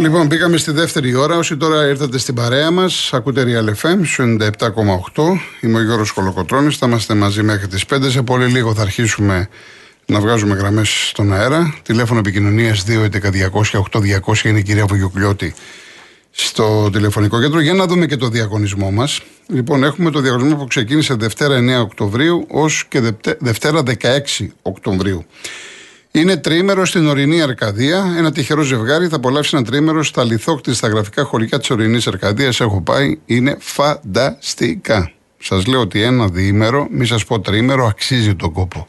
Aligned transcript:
Λοιπόν, 0.00 0.26
μπήκαμε 0.26 0.56
στη 0.56 0.70
δεύτερη 0.70 1.14
ώρα. 1.14 1.36
Όσοι 1.36 1.56
τώρα 1.56 1.88
ήρθατε 1.88 2.18
στην 2.18 2.34
παρέα 2.34 2.70
μας, 2.70 3.10
ακούτε 3.12 3.44
Real 3.46 3.68
FM 3.82 4.04
97,8. 4.04 5.40
Είμαι 5.60 5.78
ο 5.78 5.82
Γιώργος 5.82 6.12
Κολοκοτρόνη. 6.12 6.70
Θα 6.70 6.86
είμαστε 6.86 7.14
μαζί 7.14 7.42
μέχρι 7.42 7.66
τις 7.66 7.84
5. 7.86 8.10
Σε 8.10 8.22
πολύ 8.22 8.46
λίγο 8.46 8.74
θα 8.74 8.82
αρχίσουμε 8.82 9.48
να 10.06 10.20
βγάζουμε 10.20 10.54
γραμμές 10.54 11.08
στον 11.08 11.32
αέρα. 11.32 11.74
Τηλέφωνο 11.82 12.20
επικοινωνίας 12.20 12.84
211-200-8200 12.84 14.44
είναι 14.44 14.58
η 14.58 14.62
κυρία 14.62 14.86
Βουγιουκλιώτη 14.86 15.54
στο 16.30 16.90
τηλεφωνικό 16.92 17.40
κέντρο. 17.40 17.60
Για 17.60 17.74
να 17.74 17.86
δούμε 17.86 18.06
και 18.06 18.16
το 18.16 18.28
διαγωνισμό 18.28 18.90
μας. 18.90 19.20
Λοιπόν, 19.46 19.84
έχουμε 19.84 20.10
το 20.10 20.20
διαγωνισμό 20.20 20.56
που 20.56 20.66
ξεκίνησε 20.66 21.14
Δευτέρα 21.14 21.58
9 21.58 21.82
Οκτωβρίου 21.82 22.46
ως 22.50 22.86
και 22.88 23.02
Δευτέρα 23.38 23.82
16 23.82 24.46
Οκτωβρίου. 24.62 25.24
Είναι 26.12 26.36
τρίμερο 26.36 26.84
στην 26.84 27.06
ορεινή 27.06 27.42
Αρκαδία. 27.42 28.14
Ένα 28.18 28.32
τυχερό 28.32 28.62
ζευγάρι 28.62 29.08
θα 29.08 29.16
απολαύσει 29.16 29.56
ένα 29.56 29.64
τρίμερο 29.64 30.02
στα 30.02 30.24
λιθόκτης 30.24 30.76
στα 30.76 30.88
γραφικά 30.88 31.24
χωρικά 31.24 31.58
της 31.58 31.70
ορεινής 31.70 32.06
Αρκαδίας. 32.06 32.60
Έχω 32.60 32.80
πάει. 32.80 33.18
Είναι 33.26 33.56
φανταστικά. 33.60 35.12
Σας 35.38 35.66
λέω 35.66 35.80
ότι 35.80 36.02
ένα 36.02 36.26
διήμερο, 36.28 36.86
μη 36.90 37.06
σας 37.06 37.24
πω 37.24 37.40
τρίμερο, 37.40 37.86
αξίζει 37.86 38.34
τον 38.34 38.52
κόπο. 38.52 38.88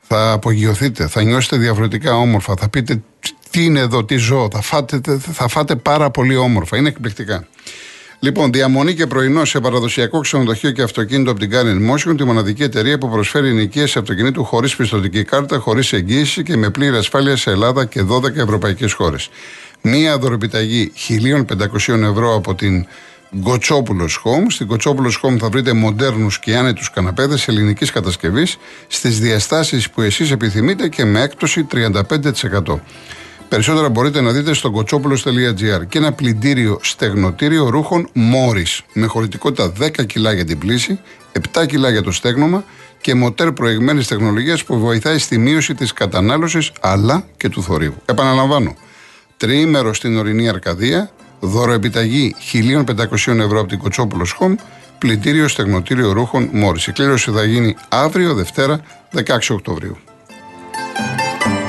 Θα 0.00 0.32
απογειωθείτε, 0.32 1.06
θα 1.06 1.22
νιώσετε 1.22 1.56
διαφορετικά 1.56 2.16
όμορφα. 2.16 2.56
Θα 2.56 2.68
πείτε 2.68 3.02
τι 3.50 3.64
είναι 3.64 3.80
εδώ, 3.80 4.04
τι 4.04 4.16
ζω. 4.16 4.48
Θα 4.52 4.60
φάτε, 4.60 5.00
θα 5.18 5.48
φάτε 5.48 5.76
πάρα 5.76 6.10
πολύ 6.10 6.36
όμορφα. 6.36 6.76
Είναι 6.76 6.88
εκπληκτικά. 6.88 7.46
Λοιπόν, 8.18 8.52
διαμονή 8.52 8.94
και 8.94 9.06
πρωινό 9.06 9.44
σε 9.44 9.60
παραδοσιακό 9.60 10.20
ξενοδοχείο 10.20 10.70
και 10.70 10.82
αυτοκίνητο 10.82 11.30
από 11.30 11.40
την 11.40 11.50
Car 11.52 11.90
Motion, 11.90 12.16
τη 12.16 12.24
μοναδική 12.24 12.62
εταιρεία 12.62 12.98
που 12.98 13.08
προσφέρει 13.08 13.52
νοικίαση 13.52 13.98
αυτοκινήτου 13.98 14.44
χωρίς 14.44 14.76
πιστοτική 14.76 15.24
κάρτα, 15.24 15.58
χωρίς 15.58 15.92
εγγύηση 15.92 16.42
και 16.42 16.56
με 16.56 16.70
πλήρη 16.70 16.96
ασφάλεια 16.96 17.36
σε 17.36 17.50
Ελλάδα 17.50 17.84
και 17.84 18.02
12 18.02 18.36
ευρωπαϊκές 18.36 18.92
χώρες. 18.92 19.28
Μία 19.80 20.18
δωροπιταγή 20.18 20.92
1.500 21.08 22.02
ευρώ 22.02 22.34
από 22.34 22.54
την 22.54 22.86
Γκοτσόπουλο 23.36 24.04
Home. 24.04 24.46
Στην 24.48 24.66
Γκοτσόπουλο 24.66 25.12
Home 25.22 25.36
θα 25.38 25.48
βρείτε 25.48 25.72
μοντέρνους 25.72 26.38
και 26.38 26.56
άνετους 26.56 26.90
καναπέδες 26.90 27.48
ελληνικής 27.48 27.90
κατασκευής 27.90 28.56
στις 28.86 29.20
διαστάσεις 29.20 29.90
που 29.90 30.00
εσείς 30.00 30.30
επιθυμείτε 30.30 30.88
και 30.88 31.04
με 31.04 31.20
έκπτωση 31.20 31.66
35%. 31.72 32.80
Περισσότερα 33.48 33.88
μπορείτε 33.88 34.20
να 34.20 34.32
δείτε 34.32 34.52
στο 34.54 34.70
κοτσόπουλο.gr 34.70 35.86
και 35.88 35.98
ένα 35.98 36.12
πλυντήριο 36.12 36.78
στεγνοτήριο 36.82 37.68
ρούχων 37.68 38.08
Μόρι 38.12 38.66
με 38.92 39.06
χωρητικότητα 39.06 39.72
10 39.80 40.06
κιλά 40.06 40.32
για 40.32 40.44
την 40.44 40.58
πλήση, 40.58 40.98
7 41.54 41.66
κιλά 41.66 41.90
για 41.90 42.02
το 42.02 42.12
στέγνομα 42.12 42.64
και 43.00 43.14
μοτέρ 43.14 43.52
προηγμένης 43.52 44.06
τεχνολογίας 44.06 44.64
που 44.64 44.78
βοηθάει 44.78 45.18
στη 45.18 45.38
μείωση 45.38 45.74
της 45.74 45.92
κατανάλωσης 45.92 46.72
αλλά 46.80 47.24
και 47.36 47.48
του 47.48 47.62
θορύβου. 47.62 48.02
Επαναλαμβάνω, 48.04 48.76
τριήμερο 49.36 49.94
στην 49.94 50.16
ορεινή 50.18 50.48
Αρκαδία, 50.48 51.10
δώρο 51.40 51.72
επιταγή 51.72 52.34
1.500 52.52 53.38
ευρώ 53.38 53.60
από 53.60 53.68
την 53.68 53.78
Κοτσόπουλος 53.78 54.36
Home, 54.40 54.54
πλυντήριο 54.98 55.48
στεγνοτήριο 55.48 56.12
ρούχων 56.12 56.48
Μόρι. 56.52 56.80
Η 56.86 56.92
κλήρωση 56.92 57.30
θα 57.30 57.44
γίνει 57.44 57.76
αύριο 57.88 58.34
Δευτέρα 58.34 58.80
16 59.14 59.22
Οκτωβρίου. 59.50 59.96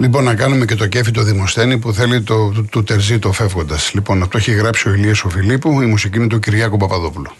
Λοιπόν, 0.00 0.24
να 0.24 0.34
κάνουμε 0.34 0.64
και 0.64 0.74
το 0.74 0.86
κέφι 0.86 1.10
το 1.10 1.22
Δημοσθένη 1.22 1.78
που 1.78 1.92
θέλει 1.92 2.22
το, 2.22 2.52
το, 2.52 2.62
του 2.62 2.82
Τερζή 2.82 3.18
το 3.18 3.32
φεύγοντας. 3.32 3.94
Λοιπόν, 3.94 4.22
αυτό 4.22 4.38
έχει 4.38 4.52
γράψει 4.52 4.88
ο 4.88 4.92
Ηλίας 4.92 5.24
ο 5.24 5.28
Φιλίππου, 5.28 5.82
η 5.82 5.86
μουσική 5.86 6.18
είναι 6.18 6.26
του 6.26 6.38
Κυριάκου 6.38 6.76
Παπαδόπουλου. 6.76 7.30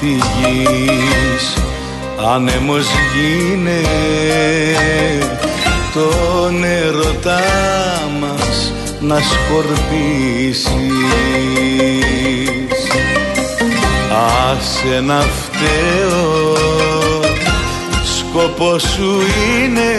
Φύγεις. 0.00 1.54
Άνεμος 2.34 2.86
γίνε 3.14 3.80
τον 5.94 6.64
ερωτά 6.64 7.40
μας 8.20 8.72
να 9.00 9.18
σκορπίσεις. 9.20 10.68
Άσε 14.50 15.00
να 15.00 15.20
φταίω 15.20 16.56
σκοπός 18.02 18.82
σου 18.82 19.20
είναι 19.62 19.92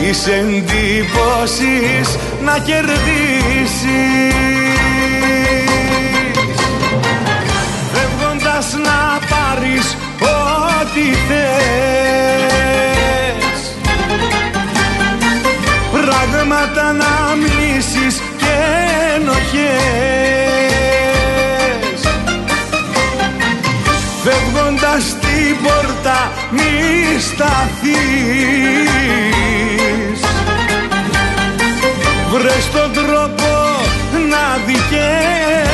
τις 0.00 0.26
εντύπωσεις 0.26 2.18
να 2.44 2.58
κερδίσεις 2.58 4.38
να 8.72 9.18
πάρεις 9.30 9.96
ό,τι 10.20 11.06
θες. 11.28 11.48
Πράγματα 15.92 16.92
να 16.92 17.14
μίσεις 17.36 18.14
και 18.36 18.56
ενοχές. 19.16 19.58
Φεύγοντας 24.24 25.04
την 25.20 25.56
πόρτα 25.62 26.18
μη 26.50 26.72
σταθείς. 27.20 27.98
Βρες 32.32 32.66
τον 32.72 32.92
τρόπο 32.92 33.50
να 34.30 34.44
δικαιωθείς 34.66 35.67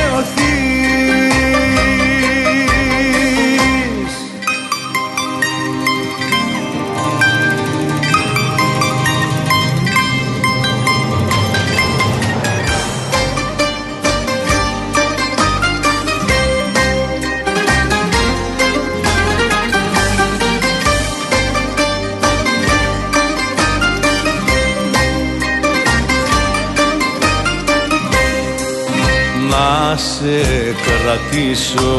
σε 29.96 30.74
κρατήσω. 30.84 31.98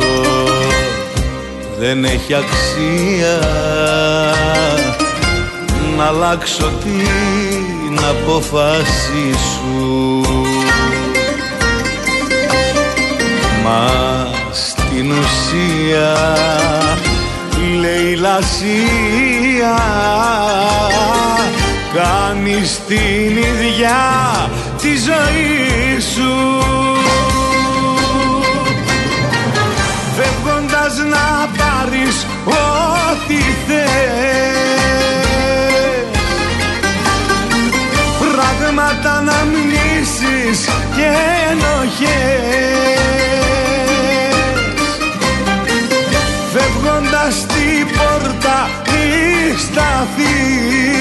Δεν 1.80 2.04
έχει 2.04 2.34
αξία 2.34 3.40
να 5.98 6.06
αλλάξω 6.06 6.72
την 6.84 8.00
απόφαση 8.10 9.34
σου. 9.34 10.22
Μα 13.64 13.90
στην 14.52 15.12
ουσία 15.12 16.38
λέει 17.80 18.16
λασία. 18.16 19.78
Κάνεις 21.94 22.80
την 22.88 23.38
ίδια 23.38 23.98
τη 24.82 24.90
ζωή 24.98 26.00
σου 26.00 26.95
κάνεις 31.58 32.26
ό,τι 32.46 33.42
θες. 33.68 33.86
Πράγματα 38.20 39.22
να 39.22 39.46
μνήσεις 39.46 40.66
και 40.96 41.10
ενοχές. 41.52 43.00
Φεύγοντας 46.54 47.46
την 47.46 47.88
πόρτα 47.98 48.70
μη 48.92 49.58
σταθείς 49.58 50.96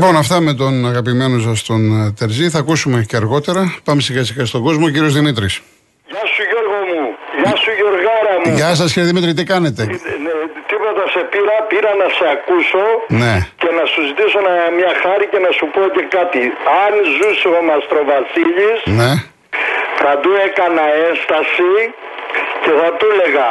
Λοιπόν, 0.00 0.16
αυτά 0.24 0.40
με 0.48 0.52
τον 0.62 0.74
αγαπημένο 0.90 1.36
σας 1.46 1.58
τον 1.70 1.82
ε, 2.00 2.12
Τερζή. 2.20 2.46
Θα 2.54 2.58
ακούσουμε 2.64 2.98
και 3.08 3.16
αργότερα. 3.22 3.62
Πάμε 3.88 4.00
σιγά 4.06 4.22
σιγά 4.28 4.44
στον 4.52 4.60
κόσμο. 4.66 4.84
Κύριος 4.94 5.14
Δημήτρης. 5.18 5.54
Γεια 6.12 6.24
σου 6.34 6.42
Γιώργο 6.50 6.78
μου, 6.90 7.02
γεια 7.42 7.54
σου 7.62 7.70
Γιωργάρα 7.80 8.34
μου. 8.40 8.48
Γεια 8.58 8.70
σας, 8.78 8.88
κύριε 8.92 9.08
Δημήτρη, 9.10 9.30
τι 9.38 9.44
κάνετε; 9.52 9.82
Ε, 9.82 9.86
ναι, 10.24 10.34
τίποτα 10.70 11.04
σε 11.14 11.20
πήρα, 11.32 11.56
πήρα 11.70 11.92
να 12.02 12.06
σε 12.16 12.24
ακούσω 12.36 12.84
Ναι. 13.22 13.34
και 13.62 13.70
να 13.78 13.84
σου 13.92 14.00
ζητήσω 14.08 14.38
να- 14.46 14.68
μια 14.78 14.92
χάρη 15.02 15.24
και 15.32 15.40
να 15.46 15.50
σου 15.58 15.66
πω 15.74 15.82
και 15.96 16.04
κάτι. 16.16 16.42
Αν 16.84 16.92
ζούσε 17.18 17.46
ο 17.58 17.60
Μαστροβασίλης 17.68 18.78
Ναι. 19.00 19.12
θα 20.00 20.12
του 20.22 20.30
έκανα 20.46 20.84
ένσταση 21.08 21.72
και 22.62 22.72
θα 22.80 22.88
του 22.98 23.06
έλεγα 23.12 23.48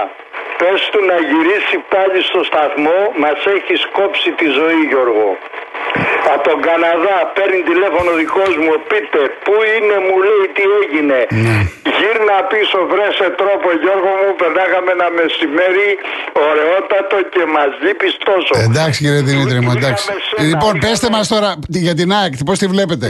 πες 0.59 0.79
του 0.91 0.99
να 1.11 1.17
γυρίσει 1.29 1.77
πάλι 1.93 2.19
στο 2.29 2.39
σταθμό, 2.49 2.99
μας 3.23 3.39
έχεις 3.55 3.79
κόψει 3.97 4.29
τη 4.39 4.47
ζωή 4.59 4.81
Γιώργο. 4.91 5.29
Από 6.33 6.43
τον 6.49 6.57
Καναδά 6.67 7.17
παίρνει 7.35 7.59
τηλέφωνο 7.71 8.09
δικός 8.21 8.53
μου, 8.63 8.73
πείτε 8.89 9.21
πού 9.45 9.53
είναι 9.75 9.95
μου 10.05 10.15
λέει 10.27 10.45
τι 10.57 10.63
έγινε. 10.81 11.19
Γύρνα 11.97 12.37
πίσω 12.51 12.77
βρέσε 12.91 13.27
τρόπο 13.41 13.67
Γιώργο 13.83 14.11
μου, 14.21 14.29
περνάγαμε 14.41 14.89
ένα 14.97 15.07
μεσημέρι 15.19 15.89
ωραιότατο 16.49 17.17
και 17.33 17.43
μας 17.55 17.69
λείπεις 17.83 18.13
τόσο. 18.29 18.53
Εντάξει, 18.67 18.97
κύριε 19.03 19.21
Δημήτρη 19.29 19.57
μου, 19.65 19.71
Είχαμε 19.71 19.79
εντάξει. 19.85 20.03
σένα, 20.05 20.47
Λοιπόν, 20.49 20.73
είχαμε- 20.75 20.83
πέστε 20.85 21.07
μας 21.15 21.25
τώρα 21.33 21.49
για 21.85 21.93
την 21.99 22.07
ΑΕΚ, 22.19 22.33
πώς 22.47 22.57
τη 22.61 22.67
βλέπετε; 22.73 23.05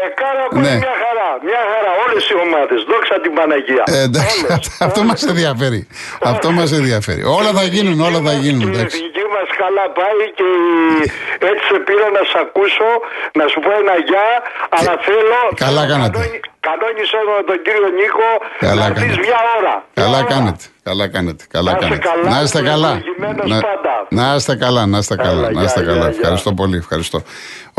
Η 0.00 0.02
αεκάρα 0.06 0.44
μου 0.52 0.60
Ναι. 0.60 0.68
είναι 0.68 0.82
μια 0.86 0.94
χαρά, 1.04 1.28
μια 1.48 1.60
χαρά, 1.72 1.90
όλες 2.04 2.22
οι 2.30 2.34
ομάδες, 2.44 2.78
δόξα 2.90 3.14
την 3.24 3.32
Παναγία. 3.38 3.84
Ε, 3.96 3.98
εντάξει, 4.08 4.38
Όλες, 4.44 4.52
αυτό- 4.58 4.84
αυτό 4.86 5.00
όλες. 5.00 5.10
μας 5.10 5.20
ενδιαφέρει. 5.32 5.80
Αυτό 6.32 6.46
μας 6.58 6.70
ενδιαφέρει. 6.80 7.22
Όλα 7.38 7.50
θα 7.58 7.64
γίνουν, 7.74 7.96
όλα 8.08 8.20
θα 8.26 8.34
γίνουν. 8.44 8.60
Και 8.64 8.70
η 8.70 8.74
Εντάξει. 8.78 8.96
εθνική 8.98 9.24
μας 9.34 9.48
καλά 9.62 9.84
πάει 10.00 10.22
και 10.38 10.48
έτσι 11.50 11.64
σε 11.70 11.78
πήρα 11.86 12.06
να 12.16 12.22
σε 12.30 12.36
ακούσω, 12.44 12.88
να 13.38 13.44
σου 13.50 13.58
πω 13.64 13.70
ένα 13.82 13.94
γεια, 14.08 14.26
αλλά 14.76 14.92
θέλω... 15.06 15.38
Καλά 15.64 15.80
θέλω 15.82 15.92
κάνατε. 15.92 16.16
κανόνι- 16.18 16.48
Κανόνισε 16.68 17.18
με 17.28 17.42
τον 17.50 17.58
κύριο 17.64 17.88
Νίκο 18.00 18.28
Καλά 18.66 18.74
να 18.80 18.84
έρθεις 18.86 19.02
κάνατε. 19.02 19.26
μια 19.26 19.38
ώρα. 19.58 19.74
Μια 19.94 20.04
Καλά 20.04 20.18
ώρα. 20.22 20.32
κάνετε. 20.34 20.64
Καλά 20.88 21.04
κάνετε. 21.14 21.42
Καλά 21.56 21.70
Να 21.72 21.76
είστε 21.78 21.88
κάνετε. 21.88 22.08
καλά, 22.08 22.28
Να 22.34 22.38
είστε 22.44 22.60
καλά. 22.70 22.90
ευλογημένος 22.96 23.46
Να, 23.52 23.58
πάντα. 23.68 23.94
να 24.20 24.34
είστε 24.36 24.54
καλά, 24.64 24.82
να 24.92 24.98
είστε 24.98 25.16
καλά. 25.26 25.46
Έλα, 25.48 25.50
Να 25.58 25.62
είστε 25.66 25.80
γεια, 25.82 25.88
καλά. 25.92 26.00
γεια, 26.04 26.10
γεια. 26.10 26.20
Ευχαριστώ 26.20 26.50
πολύ. 26.60 26.76
Ευχαριστώ. 26.76 27.18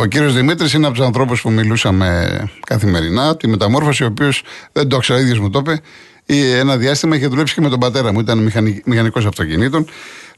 Ο 0.01 0.06
κύριος 0.06 0.33
Δημήτρης 0.33 0.74
είναι 0.74 0.86
από 0.86 0.95
τους 0.95 1.06
ανθρώπους 1.06 1.42
που 1.42 1.51
μιλούσαμε 1.51 2.27
καθημερινά. 2.65 3.30
από 3.30 3.38
Τη 3.38 3.48
μεταμόρφωση, 3.48 4.03
ο 4.03 4.06
οποίος 4.06 4.44
δεν 4.71 4.88
το 4.88 4.95
ήξερα, 4.95 5.19
ίδιος 5.19 5.39
μου 5.39 5.50
το 5.50 5.59
είπε. 5.59 5.81
Ή 6.25 6.51
Ένα 6.51 6.77
διάστημα 6.77 7.15
είχε 7.15 7.27
δουλέψει 7.27 7.53
και 7.53 7.62
με 7.62 7.69
τον 7.69 7.80
πατέρα 7.80 8.13
μου. 8.13 8.19
Ήταν 8.19 8.51
μηχανικός 8.86 9.25
αυτοκινήτων. 9.25 9.86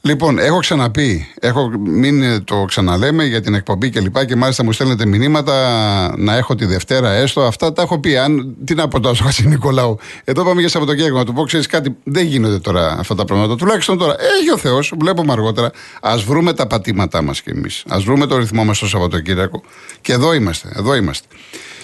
Λοιπόν, 0.06 0.38
έχω 0.38 0.58
ξαναπεί, 0.58 1.26
έχω, 1.40 1.70
μην 1.78 2.22
ε, 2.22 2.40
το 2.40 2.64
ξαναλέμε 2.64 3.24
για 3.24 3.40
την 3.40 3.54
εκπομπή 3.54 3.90
και 3.90 4.00
λοιπά 4.00 4.24
και 4.24 4.36
μάλιστα 4.36 4.64
μου 4.64 4.72
στέλνετε 4.72 5.06
μηνύματα 5.06 6.14
να 6.16 6.36
έχω 6.36 6.54
τη 6.54 6.64
Δευτέρα 6.64 7.10
έστω. 7.10 7.42
Αυτά 7.42 7.72
τα 7.72 7.82
έχω 7.82 7.98
πει. 7.98 8.16
Αν, 8.16 8.56
τι 8.64 8.74
να 8.74 8.88
πω 8.88 9.00
τώρα 9.00 9.14
στο 9.16 9.24
Χατζη 9.24 9.46
Νικολάου. 9.46 9.98
Εδώ 10.24 10.44
πάμε 10.44 10.60
για 10.60 10.68
Σαββατοκύριακο 10.68 11.18
να 11.18 11.24
του 11.24 11.32
πω, 11.32 11.44
ξέρεις 11.44 11.66
κάτι, 11.66 11.96
δεν 12.04 12.26
γίνονται 12.26 12.58
τώρα 12.58 12.96
αυτά 12.98 13.14
τα 13.14 13.24
πράγματα. 13.24 13.56
Τουλάχιστον 13.56 13.98
τώρα 13.98 14.16
έχει 14.40 14.50
ο 14.52 14.56
Θεός, 14.58 14.92
βλέπουμε 14.98 15.32
αργότερα. 15.32 15.70
Α 16.00 16.16
βρούμε 16.26 16.52
τα 16.52 16.66
πατήματά 16.66 17.22
μας 17.22 17.42
κι 17.42 17.50
εμείς. 17.50 17.84
Α 17.88 17.98
βρούμε 17.98 18.26
το 18.26 18.38
ρυθμό 18.38 18.64
μας 18.64 18.78
το 18.78 18.86
Σαββατοκύριακο. 18.86 19.62
Και 20.00 20.12
εδώ 20.12 20.34
είμαστε, 20.34 20.68
εδώ 20.74 20.94
είμαστε. 20.94 21.26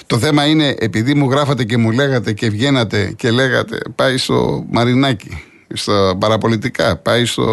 Το 0.07 0.19
θέμα 0.19 0.47
είναι, 0.47 0.75
επειδή 0.79 1.15
μου 1.15 1.31
γράφατε 1.31 1.65
και 1.65 1.77
μου 1.77 1.91
λέγατε 1.91 2.33
και 2.33 2.51
βγαίνατε 2.51 3.15
και 3.17 3.31
λέγατε, 3.31 3.79
πάει 3.95 4.17
στο 4.17 4.65
Μαρινάκι, 4.71 5.50
στα 5.75 6.17
παραπολιτικά, 6.19 6.97
πάει 6.97 7.25
στο 7.25 7.45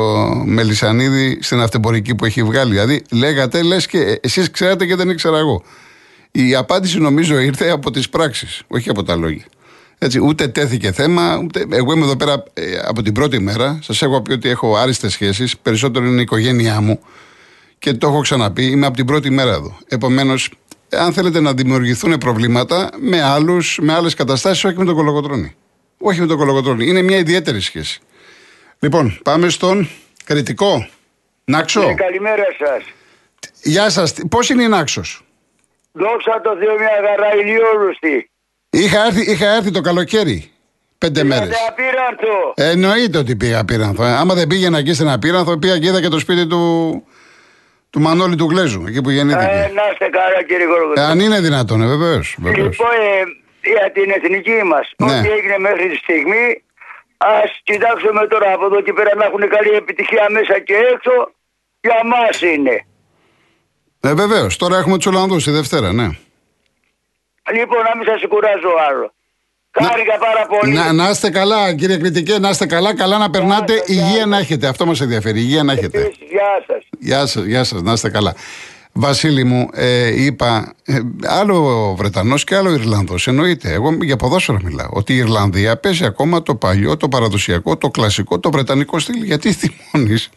Μελισανίδη, 0.45 1.37
στην 1.41 1.59
αυτεμπορική 1.59 2.15
που 2.15 2.25
έχει 2.25 2.43
βγάλει. 2.43 2.71
Δηλαδή, 2.71 3.01
λέγατε, 3.11 3.61
λες 3.61 3.87
και 3.87 4.19
εσείς 4.21 4.51
ξέρατε 4.51 4.85
και 4.85 4.95
δεν 4.95 5.09
ήξερα 5.09 5.37
εγώ. 5.37 5.63
Η 6.31 6.55
απάντηση 6.55 6.99
νομίζω 6.99 7.39
ήρθε 7.39 7.69
από 7.69 7.91
τις 7.91 8.09
πράξεις, 8.09 8.61
όχι 8.67 8.89
από 8.89 9.03
τα 9.03 9.15
λόγια. 9.15 9.45
Έτσι, 9.97 10.19
ούτε 10.23 10.47
τέθηκε 10.47 10.91
θέμα, 10.91 11.39
ούτε... 11.43 11.65
εγώ 11.71 11.93
είμαι 11.93 12.03
εδώ 12.03 12.15
πέρα 12.15 12.43
ε, 12.53 12.63
από 12.85 13.01
την 13.01 13.13
πρώτη 13.13 13.39
μέρα. 13.39 13.79
Σας 13.81 14.01
έχω 14.01 14.21
πει 14.21 14.31
ότι 14.31 14.49
έχω 14.49 14.75
άριστες 14.75 15.11
σχέσεις, 15.11 15.57
περισσότερο 15.57 16.05
είναι 16.05 16.19
η 16.19 16.21
οικογένειά 16.21 16.81
μου 16.81 16.99
και 17.79 17.93
το 17.93 18.07
έχω 18.07 18.21
ξαναπεί, 18.21 18.65
είμαι 18.65 18.85
από 18.85 18.95
την 18.95 19.05
πρώτη 19.05 19.29
μέρα 19.29 19.51
εδώ. 19.51 19.77
Επομένως, 19.87 20.51
αν 20.91 21.13
θέλετε 21.13 21.39
να 21.39 21.53
δημιουργηθούν 21.53 22.17
προβλήματα 22.17 22.89
με 22.99 23.21
άλλους, 23.21 23.79
με 23.81 23.93
άλλες 23.93 24.13
καταστάσεις, 24.13 24.63
όχι 24.63 24.77
με 24.77 24.85
τον 24.85 24.95
κολοκοτρόνη. 24.95 25.55
Όχι 25.97 26.19
με 26.19 26.25
τον 26.25 26.37
κολοκοτρόνη. 26.37 26.87
Είναι 26.87 27.01
μια 27.01 27.17
ιδιαίτερη 27.17 27.61
σχέση. 27.61 27.99
Λοιπόν, 28.79 29.19
πάμε 29.23 29.49
στον 29.49 29.89
κριτικό. 30.23 30.87
Νάξο. 31.45 31.81
Ε, 31.89 31.93
καλημέρα 31.93 32.43
σας. 32.59 32.83
Γεια 33.63 33.89
σας. 33.89 34.13
Πώς 34.29 34.49
είναι 34.49 34.63
η 34.63 34.67
Νάξος; 34.67 35.21
Δόξα 35.91 36.41
τω 36.43 36.57
Θεώ 36.57 36.73
μια 36.77 36.89
χαρά 37.09 37.35
ηλιόλουστη. 37.41 38.29
Είχα 38.69 39.05
έρθει, 39.05 39.31
είχα 39.31 39.55
έρθει 39.55 39.71
το 39.71 39.81
καλοκαίρι. 39.81 40.51
Πέντε 40.97 41.23
μέρες. 41.23 41.47
Πήγατε 41.47 41.65
απείραντο. 41.69 42.53
Εννοείται 42.55 43.17
ότι 43.17 43.35
πήγα 43.35 43.65
πύρανθο. 43.65 44.03
Ε, 44.03 44.11
Άμα 44.11 44.33
δεν 44.33 44.47
πήγαινα 44.47 44.77
εκεί 44.77 44.93
στην 44.93 45.09
απείρανθο, 45.09 45.57
πήγα 45.57 45.79
και 45.79 45.87
είδα 45.87 46.01
και 46.01 46.07
το 46.07 46.19
σπίτι 46.19 46.47
του, 46.47 47.03
του 47.89 47.99
Μανώλη 47.99 48.35
του 48.35 48.47
Γλέζου, 48.49 48.83
εκεί 48.87 49.01
που 49.01 49.09
γεννήθηκε. 49.09 49.45
Ε, 49.45 49.49
να 49.73 49.83
είστε 49.91 50.07
καλά 50.09 50.43
κύριε 50.47 50.65
Γοργοτρό. 50.65 51.01
Ε, 51.03 51.05
αν 51.05 51.19
είναι 51.19 51.39
δυνατόν, 51.39 51.81
ε, 51.81 51.85
βεβαίως. 51.87 52.35
Λοιπόν, 52.39 52.61
ε, 52.61 53.69
για 53.73 53.91
την 53.93 54.09
εθνική 54.11 54.63
μας, 54.65 54.91
Ναι. 54.97 55.19
ό,τι 55.19 55.29
έγινε 55.29 55.57
μέχρι 55.57 55.89
τη 55.89 55.95
στιγμή, 55.95 56.63
ας 57.17 57.51
κοιτάξουμε 57.63 58.27
τώρα 58.27 58.53
από 58.53 58.65
εδώ 58.65 58.81
και 58.81 58.93
πέρα 58.93 59.15
να 59.15 59.25
έχουν 59.25 59.49
καλή 59.49 59.69
επιτυχία 59.75 60.25
μέσα 60.29 60.59
και 60.59 60.73
έξω. 60.93 61.11
Για 61.81 61.99
μας 62.05 62.41
είναι. 62.41 62.85
Ε, 64.01 64.13
βεβαίως. 64.13 64.57
Τώρα 64.57 64.77
έχουμε 64.77 64.95
τους 64.97 65.05
Ολλανδούς 65.05 65.43
τη 65.43 65.51
Δευτέρα, 65.51 65.93
ναι. 65.93 66.07
Λοιπόν, 67.53 67.81
να 67.83 67.95
μην 67.97 68.05
σας 68.07 68.21
κουράζω 68.29 68.69
άλλο. 68.89 69.11
Χάρηκα 69.71 70.17
πάρα 70.17 70.45
πολύ. 70.45 70.73
Να, 70.73 70.93
να 70.93 71.09
είστε 71.09 71.29
καλά, 71.29 71.75
κύριε 71.75 71.97
Κριτικέ, 71.97 72.39
να 72.39 72.49
είστε 72.49 72.65
καλά. 72.65 72.95
Καλά 72.95 73.17
να 73.17 73.29
περνάτε. 73.29 73.77
σας, 73.77 73.87
γεια 73.87 74.03
Υγεία 74.05 74.17
σας. 74.19 74.25
να 74.29 74.37
έχετε. 74.37 74.67
Αυτό 74.67 74.85
μας 74.85 75.01
ενδιαφέρει. 75.01 75.39
Υγεία 75.39 75.63
να 75.63 75.71
έχετε. 75.73 75.99
Επίσης, 75.99 76.27
Γεια 76.29 76.63
σας. 76.67 76.83
Γεια 76.99 77.25
σας, 77.25 77.43
γεια 77.43 77.63
σας, 77.63 77.81
να 77.81 77.91
είστε 77.91 78.09
καλά. 78.09 78.35
Βασίλη 78.99 79.43
μου, 79.43 79.69
ε, 79.73 80.23
είπα, 80.23 80.73
ε, 80.83 80.99
άλλο 81.25 81.95
Βρετανός 81.97 82.43
και 82.43 82.55
άλλο 82.55 82.73
Ιρλανδός. 82.73 83.27
Εννοείται. 83.27 83.71
Εγώ 83.71 83.97
για 84.01 84.15
ποδόσφαιρο 84.15 84.59
μιλάω. 84.63 84.89
Ότι 84.89 85.13
η 85.13 85.15
Ιρλανδία 85.15 85.77
παίζει 85.77 86.05
ακόμα 86.05 86.41
το 86.41 86.55
παλιό, 86.55 86.97
το 86.97 87.07
παραδοσιακό, 87.07 87.77
το 87.77 87.89
κλασικό, 87.89 88.39
το 88.39 88.51
βρετανικό 88.51 88.99
στυλ. 88.99 89.23
Γιατί 89.23 89.53
θυμώνεις, 89.53 90.29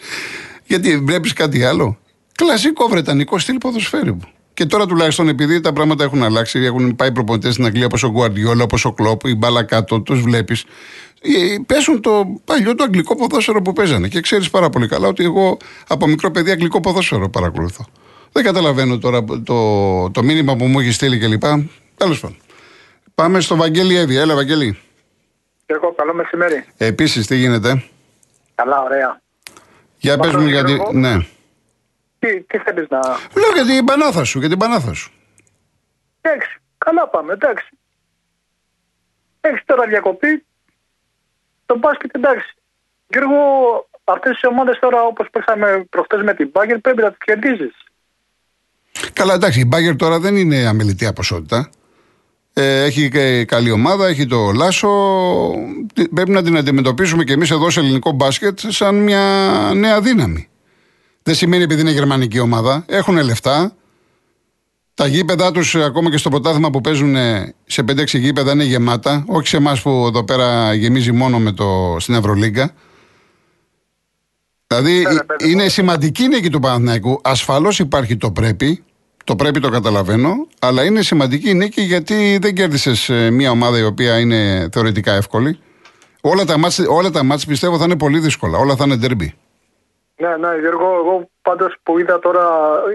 Γιατί 0.66 0.98
βλέπεις 0.98 1.32
κάτι 1.32 1.64
άλλο; 1.64 1.98
Κλασικό 2.34 2.88
βρετανικό 2.88 3.38
στυλ 3.38 3.58
ποδοσφαίρου. 3.58 4.16
Και 4.54 4.66
τώρα 4.66 4.86
τουλάχιστον 4.86 5.28
επειδή 5.28 5.60
τα 5.60 5.72
πράγματα 5.72 6.04
έχουν 6.04 6.22
αλλάξει, 6.22 6.58
έχουν 6.58 6.96
πάει 6.96 7.12
προπονητές 7.12 7.52
στην 7.52 7.64
Αγγλία 7.64 7.86
όπως 7.86 8.02
ο 8.02 8.10
Γκουαρδιόλα, 8.10 8.62
όπως 8.62 8.84
ο 8.84 8.92
Κλόπ, 8.92 9.26
η 9.26 9.34
μπάλα 9.34 9.62
κάτω, 9.62 10.00
τους 10.00 10.20
βλέπεις. 10.20 10.64
Παίζουν 11.66 12.00
το 12.00 12.40
παλιό 12.44 12.74
το 12.74 12.84
αγγλικό 12.84 13.16
ποδόσφαιρο 13.16 13.62
που 13.62 13.72
παίζανε. 13.72 14.08
Και 14.08 14.20
ξέρεις 14.20 14.50
πάρα 14.50 14.70
πολύ 14.70 14.88
καλά 14.88 15.08
ότι 15.08 15.24
εγώ 15.24 15.56
από 15.88 16.06
μικρό 16.06 16.30
παιδί 16.30 16.50
αγγλικό 16.50 16.80
ποδόσφαιρο 16.80 17.28
παρακολουθώ. 17.28 17.84
Δεν 18.32 18.44
καταλαβαίνω 18.44 18.98
τώρα 18.98 19.24
το, 19.24 20.10
το 20.10 20.22
μήνυμα 20.22 20.56
που 20.56 20.64
μου 20.66 20.80
έχει 20.80 20.92
στείλει 20.92 21.18
κλπ. 21.18 21.44
Τέλος 21.96 22.20
πάντων. 22.20 22.36
Πάμε 23.14 23.40
στο 23.40 23.56
Βαγγέλη 23.56 23.96
Εύη. 23.96 24.16
Έλα, 24.16 24.34
Βαγγέλη. 24.34 24.78
Και 25.66 25.72
εγώ, 25.74 25.92
καλό 25.92 26.14
μεσημέρι. 26.14 26.64
Επίσης, 26.76 27.26
τι 27.26 27.36
γίνεται; 27.36 27.84
Καλά, 28.54 28.82
ωραία. 28.82 29.20
Για 29.98 30.18
πες 30.18 30.34
μου 30.34 30.46
γιατί. 30.46 30.72
Γιώργο. 30.72 30.92
Ναι. 30.92 31.16
Τι, 32.18 32.40
τι 32.40 32.58
θέλεις 32.58 32.88
να. 32.88 33.00
Λέω 33.34 33.52
για 33.54 33.64
την 33.64 33.84
πανάθα 33.84 34.24
σου, 34.24 34.38
για 34.38 34.48
την 34.48 34.58
πανάθα 34.58 34.92
σου. 34.92 35.12
Εντάξει, 36.20 36.60
καλά 36.78 37.08
πάμε, 37.08 37.32
εντάξει. 37.32 37.68
Έχεις 39.40 39.62
τώρα 39.64 39.86
διακοπή. 39.86 40.44
Το 41.66 41.78
μπάσκετ, 41.78 42.14
εντάξει. 42.14 42.54
Γιώργο, 43.08 43.38
αυτές 44.04 44.40
τι 44.40 44.46
ομάδες 44.46 44.78
τώρα 44.78 45.02
όπως 45.02 45.30
παίξαμε 45.30 45.84
προχτές 45.90 46.22
με 46.22 46.34
την 46.34 46.48
Μπάγκερ 46.48 46.78
πρέπει 46.78 47.02
να 47.02 47.08
τις 47.08 47.18
κερδίζεις. 47.24 47.74
Καλά, 49.12 49.34
εντάξει, 49.34 49.60
η 49.60 49.64
Μπάγκερ 49.66 49.96
τώρα 49.96 50.18
δεν 50.20 50.36
είναι 50.36 50.56
αμεληταία 50.66 51.12
ποσότητα. 51.12 51.70
Ε, 52.52 52.82
έχει 52.84 53.08
και 53.10 53.44
καλή 53.44 53.70
ομάδα, 53.70 54.06
έχει 54.06 54.26
το 54.26 54.50
Λάσο. 54.52 54.90
Τι- 55.94 56.08
Πρέπει 56.08 56.30
να 56.30 56.42
την 56.42 56.56
αντιμετωπίσουμε 56.56 57.24
και 57.24 57.32
εμείς 57.32 57.50
εδώ 57.50 57.70
σε 57.70 57.80
ελληνικό 57.80 58.10
μπάσκετ 58.12 58.58
σαν 58.68 58.94
μια 59.02 59.20
νέα 59.74 60.00
δύναμη. 60.00 60.48
Δεν 61.22 61.34
σημαίνει 61.34 61.62
επειδή 61.62 61.80
είναι 61.80 61.90
γερμανική 61.90 62.38
ομάδα. 62.38 62.84
Έχουν 62.88 63.16
λεφτά. 63.22 63.74
Τα 64.94 65.06
γήπεδά 65.06 65.50
τους, 65.52 65.74
ακόμα 65.74 66.10
και 66.10 66.16
στο 66.16 66.28
πρωτάθλημα 66.30 66.70
που 66.70 66.80
παίζουν 66.80 67.16
ε, 67.16 67.54
σε 67.66 67.82
5-6 67.82 68.18
γήπεδα, 68.18 68.52
είναι 68.52 68.64
γεμάτα. 68.64 69.24
Όχι 69.26 69.46
σε 69.48 69.56
εμάς 69.56 69.82
που 69.82 70.04
εδώ 70.08 70.24
πέρα 70.24 70.74
γεμίζει 70.74 71.12
μόνο 71.12 71.38
με 71.38 71.52
το, 71.52 71.96
στην 71.98 72.14
Ευρωλίγκα. 72.14 72.74
Δηλαδή 74.66 74.92
Ναι, 75.02 75.08
ρε, 75.08 75.14
ε, 75.14 75.18
παιδί 75.26 75.44
μου. 75.44 75.50
είναι 75.50 75.68
σημαντική 75.68 76.22
η 76.22 76.28
νίκη 76.28 76.50
του 76.50 76.60
Παναθηναϊκού. 76.60 77.20
Ασφαλώς 77.24 77.78
υπάρχει 77.78 78.16
το 78.16 78.30
πρέπει. 78.30 78.84
Το 79.30 79.36
πρέπει 79.36 79.60
το 79.60 79.68
καταλαβαίνω. 79.68 80.46
Αλλά 80.60 80.84
είναι 80.84 81.02
σημαντική 81.02 81.50
η 81.50 81.54
νίκη 81.54 81.80
γιατί 81.80 82.38
δεν 82.40 82.54
κέρδισες 82.54 83.08
μια 83.30 83.50
ομάδα 83.50 83.78
η 83.78 83.82
οποία 83.82 84.18
είναι 84.18 84.68
θεωρητικά 84.72 85.12
εύκολη. 85.12 85.60
Όλα 86.20 86.44
τα, 86.44 86.58
μάτς, 86.58 86.78
όλα 86.88 87.10
τα 87.10 87.24
μάτς 87.24 87.46
πιστεύω 87.46 87.78
θα 87.78 87.84
είναι 87.84 87.96
πολύ 87.96 88.18
δύσκολα. 88.18 88.58
Όλα 88.58 88.76
θα 88.76 88.84
είναι 88.84 88.96
ντερμπι. 88.96 89.34
Ναι, 90.16 90.36
ναι, 90.36 90.58
Γιώργο, 90.58 90.94
εγώ 90.94 91.30
πάντως 91.42 91.76
που 91.82 91.98
είδα 91.98 92.18
τώρα 92.18 92.48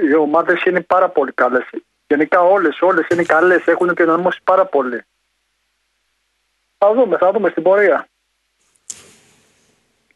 οι 0.09 0.15
ομάδες 0.15 0.63
είναι 0.63 0.81
πάρα 0.81 1.09
πολύ 1.09 1.31
καλές. 1.31 1.69
Γενικά 2.07 2.41
όλες, 2.41 2.81
όλες 2.81 3.07
είναι 3.07 3.23
καλές, 3.23 3.65
έχουν 3.65 3.87
ενδυναμώσει 3.87 4.39
πάρα 4.43 4.65
πολύ. 4.65 5.01
Θα 6.77 6.93
δούμε, 6.93 7.17
θα 7.17 7.31
δούμε 7.31 7.49
στην 7.49 7.63
πορεία. 7.63 8.07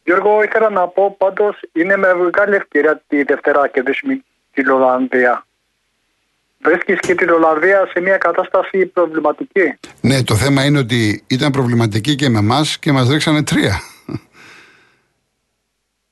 Γιώργο, 0.04 0.42
ήθελα 0.42 0.70
να 0.70 0.88
πω 0.88 1.14
πάντως 1.18 1.60
είναι 1.72 1.96
με 1.96 2.14
μεγάλη 2.14 2.54
ευκαιρία 2.54 3.02
τη 3.06 3.22
Δευτέρα 3.22 3.60
να 3.60 3.68
κερδίσουμε 3.68 4.24
την 4.52 4.68
Ολλανδία. 4.68 5.44
Βρίσκει 6.62 6.96
και 6.96 7.14
την 7.14 7.30
Ολλανδία 7.30 7.88
σε 7.92 8.00
μια 8.00 8.16
κατάσταση 8.16 8.86
προβληματική. 8.86 9.74
Ναι, 10.00 10.22
το 10.22 10.34
θέμα 10.34 10.64
είναι 10.64 10.78
ότι 10.78 11.24
ήταν 11.26 11.50
προβληματική 11.50 12.14
και 12.14 12.28
με 12.28 12.38
εμάς 12.38 12.78
και 12.78 12.92
μας 12.92 13.08
ρίξανε 13.08 13.42
τρία. 13.42 13.80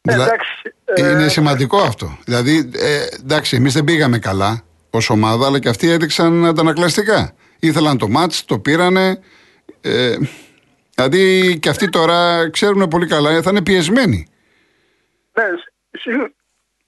Ε, 0.02 0.12
Δηλα- 0.12 0.24
εντάξει, 0.24 0.74
ε, 0.84 1.10
Είναι 1.10 1.28
σημαντικό 1.28 1.78
αυτό. 1.78 2.18
Δηλαδή, 2.24 2.70
ε, 2.74 3.04
εντάξει, 3.20 3.56
εμείς 3.56 3.72
δεν 3.72 3.84
πήγαμε 3.84 4.18
καλά 4.18 4.62
ως 4.90 5.10
ομάδα, 5.10 5.46
αλλά 5.46 5.58
και 5.58 5.68
αυτοί 5.68 5.90
έδειξαν 5.90 6.44
αντανακλαστικά. 6.46 7.32
Ήθελαν 7.58 7.98
το 7.98 8.08
μάτς, 8.08 8.44
το 8.44 8.58
πήρανε. 8.58 9.18
Ε, 9.80 10.16
δηλαδή, 10.94 11.58
και 11.58 11.68
αυτοί 11.68 11.88
τώρα 11.88 12.50
ξέρουν 12.50 12.88
πολύ 12.88 13.06
καλά, 13.06 13.42
θα 13.42 13.50
είναι 13.50 13.62
πιεσμένοι. 13.62 14.26
Ναι, 15.32 15.44
σι- 15.90 16.32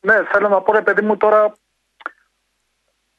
ναι, 0.01 0.15
θέλω 0.33 0.49
να 0.49 0.61
πω 0.61 0.73
ρε 0.73 0.83
παιδί 0.83 1.03
μου 1.03 1.17
τώρα 1.17 1.55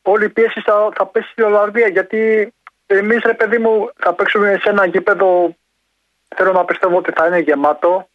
όλη 0.01 0.25
η 0.25 0.29
πίεση 0.29 0.61
θα, 0.65 0.89
θα 0.95 1.05
πέσει 1.05 1.29
στην 1.31 1.43
Ολλανδία 1.43 1.87
γιατί 1.87 2.53
εμείς 2.85 3.21
ρε 3.25 3.33
παιδί 3.33 3.57
μου 3.57 3.89
θα 3.97 4.13
παίξουμε 4.13 4.57
σε 4.61 4.69
ένα 4.69 4.85
γήπεδο 4.85 5.55
θέλω 6.35 6.51
να 6.51 6.65
πιστεύω 6.65 6.97
ότι 6.97 7.11
θα 7.15 7.27
είναι 7.27 7.39
γεμάτο 7.39 8.05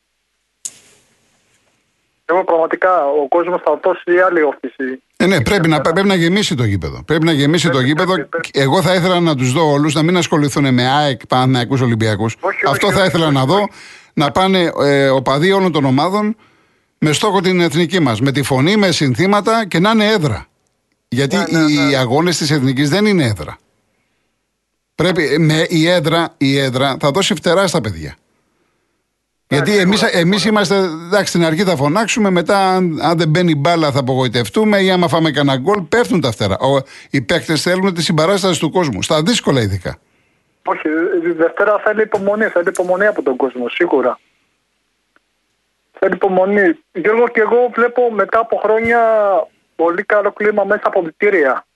εγώ 2.29 2.45
πραγματικά 2.45 3.07
ο 3.07 3.29
κόσμος 3.29 3.61
θα 3.65 3.81
δώσει 3.83 4.19
άλλη 4.27 4.43
όθηση 4.43 5.03
Ε, 5.17 5.27
ναι, 5.27 5.43
πρέπει 5.43 5.69
να, 5.69 5.81
πρέπει 5.81 6.07
να 6.09 6.15
γεμίσει 6.15 6.55
το 6.55 6.65
γήπεδο. 6.65 7.03
Πρέπει 7.07 7.25
να 7.25 7.33
γεμίσει 7.33 7.67
το 7.67 7.71
Πρέπει, 7.73 7.87
γήπεδο. 7.87 8.13
πρέπει, 8.13 8.29
πρέπει. 8.29 8.49
Εγώ 8.53 8.83
θα 8.83 8.95
ήθελα 8.95 9.21
να 9.21 9.35
τους 9.35 9.53
δω 9.53 9.71
όλους 9.71 9.95
να 9.95 10.03
μην 10.03 10.17
ασχοληθούν 10.17 10.75
με 10.75 10.89
ΑΕΚ, 10.89 11.27
Παναθηναϊκούς 11.27 11.81
Ολυμπιακούς. 11.81 12.37
Όχι, 12.41 12.61
Αυτό 12.67 12.87
όχι, 12.87 12.95
θα 12.97 13.01
όχι, 13.03 13.09
ήθελα 13.09 13.25
όχι, 13.25 13.35
να 13.35 13.41
όχι. 13.41 13.51
δω. 13.51 13.67
Να 14.15 14.31
πάνε 14.31 14.71
ε, 14.83 15.09
οπαδοί 15.09 15.53
όλων 15.53 15.73
των 15.73 15.85
ομάδων 15.85 16.37
με 16.99 17.13
στόχο 17.13 17.41
την 17.41 17.61
εθνική 17.61 18.01
μας. 18.01 18.21
Με 18.21 18.33
τη 18.33 18.43
φωνή, 18.43 18.77
με 18.77 18.91
συνθήματα 18.91 19.67
και 19.67 19.79
να 19.79 19.91
είναι 19.91 20.07
έδρα. 20.07 20.47
Γιατί 21.09 21.37
Ναι, 21.37 21.45
ναι, 21.61 21.73
οι 21.73 21.77
ναι. 21.77 21.97
αγώνες 21.97 22.37
της 22.37 22.51
εθνικής 22.51 22.89
δεν 22.91 23.07
είναι 23.07 23.25
έδρα. 23.25 23.59
Πρέπει, 24.95 25.25
ε, 25.35 25.39
με 25.39 25.67
η 25.69 25.89
έδρα, 25.89 26.35
η 26.37 26.59
έδρα 26.59 26.97
θα 27.01 27.11
δώσει 27.11 27.35
φτερά 27.35 27.67
στα 27.67 27.81
παιδιά. 27.81 28.17
Γιατί 29.49 29.67
σίγουρα, 29.71 29.87
εμείς, 29.87 29.99
σίγουρα. 29.99 30.19
εμείς 30.19 30.45
είμαστε, 30.45 30.77
εντάξει, 30.77 31.27
στην 31.29 31.45
αρχή 31.45 31.63
θα 31.63 31.77
φωνάξουμε, 31.77 32.31
μετά 32.31 32.59
αν, 32.75 32.99
αν 33.03 33.19
δεν 33.19 33.29
μπαίνει 33.29 33.55
μπάλα 33.55 33.91
θα 33.93 33.99
απογοητευτούμε 33.99 34.79
ή 34.83 34.91
άμα 34.91 35.09
φάμε 35.09 35.31
κανένα 35.31 35.57
γκολ, 35.59 35.81
πέφτουν 35.83 36.21
τα 36.21 36.31
φτερά. 36.31 36.59
Ο, 36.59 36.81
οι 37.11 37.21
παίκτες 37.21 37.63
θέλουν 37.63 37.95
τη 37.95 38.03
συμπαράσταση 38.03 38.61
του 38.61 38.71
κόσμου, 38.71 39.03
στα 39.03 39.23
δύσκολα 39.23 39.61
ειδικά. 39.61 39.99
όχι, 40.65 40.89
η 41.29 41.33
Δευτέρα 41.33 41.81
θέλει 41.85 42.03
υπομονή 42.03 42.45
θέλει 42.45 42.69
υπομονή 42.69 43.07
από 43.07 43.23
τον 43.23 43.37
κόσμο 43.37 43.69
σίγουρα 43.69 44.19
θέλει 45.99 46.15
υπομονή 46.15 46.79
Γιώργο 46.93 47.29
και 47.29 47.41
εγώ 47.41 47.71
βλέπω 47.75 48.11
μετά 48.13 48.39
από 48.39 48.57
χρόνια 48.57 49.01
πολύ 49.77 50.03
καλό 50.03 50.33
κλίμα 50.33 50.65
μέσα 50.65 50.83
από 50.85 51.03
διτήρια 51.03 51.67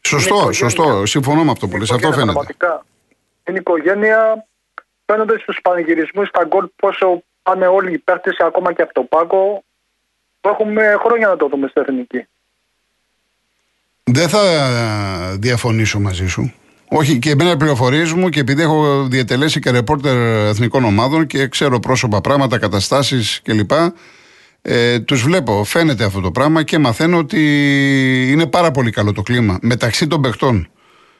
Σωστό, 0.00 0.34
οικογένεια. 0.34 0.52
σωστό. 0.52 1.06
Συμφωνώ 1.06 1.44
με 1.44 1.50
αυτό 1.50 1.66
που 1.66 1.76
Είναι 1.76 1.80
λες. 1.80 1.90
Αυτό 1.90 2.08
οικογένεια, 2.08 2.32
φαίνεται. 2.32 2.54
Πραγματικά. 2.56 2.86
Είναι 3.48 3.58
οικογένεια. 3.58 4.46
Φαίνονται 5.06 5.38
στους 5.38 5.58
πανηγυρισμούς 5.62 6.28
στα 6.28 6.44
γκολ 6.44 6.66
πόσο 6.76 7.22
πάνε 7.42 7.66
όλοι 7.66 7.92
οι 7.92 7.98
παίχτε 7.98 8.30
ακόμα 8.38 8.72
και 8.72 8.82
από 8.82 8.92
τον 8.92 9.08
πάγκο. 9.08 9.62
Έχουμε 10.40 10.96
χρόνια 11.04 11.28
να 11.28 11.36
το 11.36 11.48
δούμε 11.48 11.68
στην 11.68 11.82
εθνική. 11.82 12.26
Δεν 14.04 14.28
θα 14.28 14.40
διαφωνήσω 15.38 16.00
μαζί 16.00 16.26
σου. 16.26 16.52
Όχι, 16.88 17.18
και 17.18 17.30
εμένα 17.30 17.56
πληροφορίες 17.56 18.12
μου 18.12 18.28
και 18.28 18.40
επειδή 18.40 18.62
έχω 18.62 19.02
διατελέσει 19.04 19.60
και 19.60 19.70
ρεπόρτερ 19.70 20.16
εθνικών 20.48 20.84
ομάδων 20.84 21.26
και 21.26 21.48
ξέρω 21.48 21.80
πρόσωπα, 21.80 22.20
πράγματα, 22.20 22.58
καταστάσεις 22.58 23.40
κλπ. 23.42 23.70
Ε, 24.62 25.00
τους 25.00 25.22
βλέπω, 25.22 25.64
φαίνεται 25.64 26.04
αυτό 26.04 26.20
το 26.20 26.30
πράγμα 26.30 26.62
και 26.62 26.78
μαθαίνω 26.78 27.18
ότι 27.18 27.40
είναι 28.30 28.46
πάρα 28.46 28.70
πολύ 28.70 28.90
καλό 28.90 29.12
το 29.12 29.22
κλίμα 29.22 29.58
μεταξύ 29.62 30.06
των 30.06 30.20
παιχτών. 30.20 30.68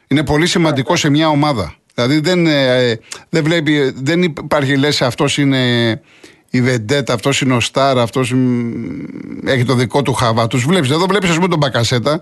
Είναι 0.08 0.24
πολύ 0.24 0.46
σημαντικό 0.46 0.96
σε 0.96 1.10
μια 1.10 1.28
ομάδα. 1.28 1.74
Δηλαδή 1.94 2.20
δεν, 2.20 2.46
ε, 2.46 2.98
δεν 3.28 3.44
βλέπει, 3.44 3.92
δεν 3.96 4.22
υπάρχει 4.22 4.76
λες 4.76 5.02
αυτός 5.02 5.38
είναι 5.38 6.00
η 6.50 6.60
βεντέτ, 6.60 7.10
αυτός 7.10 7.40
είναι 7.40 7.54
ο 7.54 7.60
στάρ, 7.60 7.98
αυτός 7.98 8.32
μ, 8.32 8.70
έχει 9.46 9.64
το 9.64 9.74
δικό 9.74 10.02
του 10.02 10.12
χαβά. 10.12 10.46
Τους 10.46 10.64
βλέπεις. 10.64 10.90
Εδώ 10.90 11.06
βλέπεις 11.06 11.28
ας 11.30 11.34
πούμε 11.34 11.48
τον 11.48 11.58
Μπακασέτα, 11.58 12.20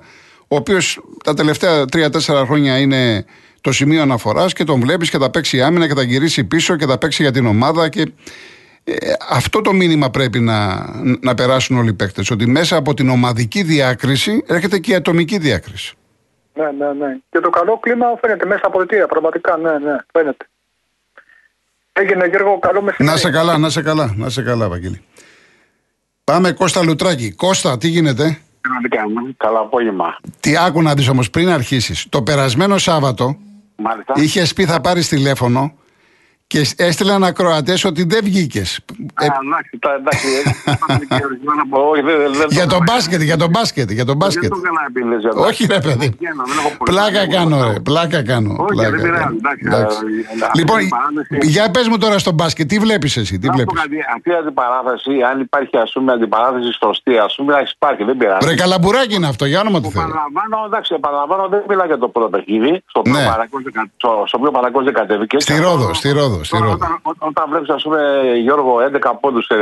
ο 0.48 0.56
οποίος 0.56 1.00
τα 1.24 1.34
τελευταία 1.34 1.84
3-4 1.92 2.44
χρόνια 2.46 2.78
είναι 2.78 3.24
το 3.60 3.72
σημείο 3.72 4.02
αναφοράς 4.02 4.52
και 4.52 4.64
τον 4.64 4.80
βλέπεις 4.80 5.10
και 5.10 5.18
θα 5.18 5.30
παίξει 5.30 5.62
άμυνα 5.62 5.86
και 5.88 5.94
θα 5.94 6.02
γυρίσει 6.02 6.44
πίσω 6.44 6.76
και 6.76 6.86
θα 6.86 6.98
παίξει 6.98 7.22
για 7.22 7.32
την 7.32 7.46
ομάδα 7.46 7.88
και 7.88 8.12
ε, 8.84 8.94
αυτό 9.30 9.60
το 9.60 9.72
μήνυμα 9.72 10.10
πρέπει 10.10 10.40
να, 10.40 10.86
να 11.20 11.34
περάσουν 11.34 11.78
όλοι 11.78 11.88
οι 11.88 11.92
παίκτες, 11.92 12.30
ότι 12.30 12.46
μέσα 12.46 12.76
από 12.76 12.94
την 12.94 13.08
ομαδική 13.08 13.62
διάκριση 13.62 14.44
έρχεται 14.46 14.78
και 14.78 14.92
η 14.92 14.94
ατομική 14.94 15.38
διάκριση. 15.38 15.94
Ναι, 16.54 16.64
ναι, 16.64 16.92
ναι. 16.92 17.16
Και 17.30 17.38
το 17.40 17.50
καλό 17.50 17.78
κλίμα 17.78 18.06
φαίνεται 18.20 18.46
μέσα 18.46 18.62
από 18.64 18.80
διτήρια. 18.80 19.06
Πραγματικά, 19.06 19.56
ναι, 19.56 19.78
ναι, 19.78 19.96
φαίνεται. 20.12 20.48
Έγινε 21.92 22.26
Γιώργο, 22.26 22.58
καλό 22.58 22.82
μεσημέρι. 22.82 23.14
Να 23.14 23.20
σε 23.20 23.30
καλά, 23.30 23.58
να 23.58 23.70
σε 23.70 23.82
καλά, 23.82 24.14
να 24.16 24.28
σε 24.28 24.42
καλά, 24.42 24.68
Βαγγέλη. 24.68 25.04
Πάμε 26.24 26.52
Κώστα 26.52 26.82
Λουτράκη. 26.84 27.32
Κώστα, 27.32 27.78
τι 27.78 27.88
γίνεται; 27.88 28.38
Πραγματικά 28.60 29.08
μου. 29.08 29.34
Καλό 29.36 29.58
απόγευμα. 29.58 30.16
Τι 30.40 30.56
άκου 30.56 30.82
να 30.82 30.94
δεις 30.94 31.08
όμως 31.08 31.30
πριν 31.30 31.48
αρχίσεις. 31.48 32.06
Το 32.08 32.22
περασμένο 32.22 32.78
Σάββατο 32.78 33.36
Μάλιστα. 33.76 34.12
είχες 34.16 34.52
πει 34.52 34.64
θα 34.64 34.80
πάρεις 34.80 35.08
τηλέφωνο 35.08 35.74
και 36.52 36.66
έστειλαν 36.76 37.24
ακροατές 37.24 37.84
ότι 37.84 38.02
δεν 38.04 38.20
βγήκες. 38.24 38.68
Α, 39.14 39.24
εντάξει, 39.24 39.78
τα- 39.78 39.94
εντάξει. 40.00 40.26
έτσι, 40.36 41.06
και 41.06 41.24
ορισμένα 41.28 41.62
από- 41.66 41.88
όχι, 41.90 42.02
δεν- 42.02 42.18
δεν- 42.22 42.32
δεν 42.40 42.46
για 42.50 42.66
το 42.66 42.74
τον 42.74 42.82
έκανα. 42.82 42.84
μπάσκετ, 42.84 43.20
για 43.30 43.36
τον 43.42 43.50
μπάσκετ, 43.54 43.88
για 43.98 44.04
τον 44.04 44.06
Δεν 44.06 44.16
μπάσκετ. 44.16 44.50
το 44.50 44.58
έκανα 44.62 44.80
επίλυση, 44.88 45.26
εντάξει. 45.32 45.48
Όχι, 45.48 45.62
ρε 45.74 45.80
παιδί. 45.86 46.08
Βγαίνω, 46.18 46.42
δεν 46.50 46.56
έχω 46.60 46.70
πολύ- 46.78 46.90
Πλάκα 46.92 47.22
κάνω, 47.36 47.56
ρε. 47.68 47.76
Πλάκα 47.88 48.20
κάνω. 48.30 48.50
Όχι, 48.64 48.72
πλάκα 48.74 48.90
δεν 48.90 49.00
πειράζει, 49.04 49.22
κάνω. 49.22 49.36
εντάξει, 49.42 49.64
Εντάξει. 49.68 49.98
ε, 50.42 50.44
ε, 50.44 50.58
Λοιπόν, 50.60 50.76
αυτή 50.76 50.86
η 50.86 50.94
παράδοση- 50.96 51.46
για 51.54 51.64
πες 51.74 51.86
μου 51.90 51.98
τώρα 52.04 52.16
στον 52.24 52.34
μπάσκετ, 52.38 52.66
τι 52.72 52.76
βλέπεις 52.84 53.12
εσύ, 53.22 53.34
τι 53.38 53.46
Να 53.46 53.52
σου 53.52 53.64
πω 53.64 53.72
βλέπει. 53.74 53.80
κάτι, 53.82 53.96
αυτή 54.16 54.28
η 54.34 54.36
αντιπαράθεση, 54.42 55.12
αν 55.30 55.36
υπάρχει 55.46 55.74
ας 55.86 55.90
πούμε 55.94 56.10
αντιπαράθεση 56.16 56.70
σωστή, 56.82 57.14
ας 57.26 57.32
πούμε, 57.36 57.50
να 57.56 57.60
υπάρχει, 57.74 58.02
δεν 58.08 58.16
πειράζει. 58.20 58.42
Ρε 58.50 58.54
καλαμπουράκι 58.62 59.14
είναι 59.18 59.28
αυτό, 59.32 59.44
για 59.52 59.60
όνομα 59.64 59.78
του 59.82 59.88
Που 59.88 59.90
Θεού. 59.94 60.02
Παραλαμβάνω, 60.06 60.56
εντάξει, 60.70 60.90
επαναλαμβάνω, 61.00 61.42
δεν 61.52 61.60
μιλάω 61.70 61.86
για 61.92 61.98
το 62.04 62.08
πρώτο 62.14 62.28
παιχνίδι, 62.34 62.72
στο 62.90 62.98
οποίο 63.02 63.12
Ναι. 63.12 63.18
ο 63.18 63.22
Παναθηναϊκός 63.28 63.60
δεν 63.66 63.72
κα- 63.76 63.88
στο- 64.00 64.22
στο 64.28 64.34
οποίο 64.38 64.48
ο 64.52 64.54
Παναθηναϊκός 64.56 64.84
δεν 64.88 64.94
κατέβηκε. 65.00 65.36
Στη 65.46 65.54
Ρόδο, 65.66 65.88
στη 66.00 66.08
Ρόδο, 66.18 66.39
στη 66.44 66.56
Τώρα, 66.58 66.70
Ρόδο. 66.70 66.76
Όταν, 66.84 66.98
ό- 67.02 67.26
όταν 67.26 67.44
βλέπεις, 67.50 67.68
ας 67.68 67.82
πούμε, 67.82 68.22
Γιώργο, 68.36 68.80
11 68.80 69.14
πόντους 69.20 69.44
σε 69.44 69.54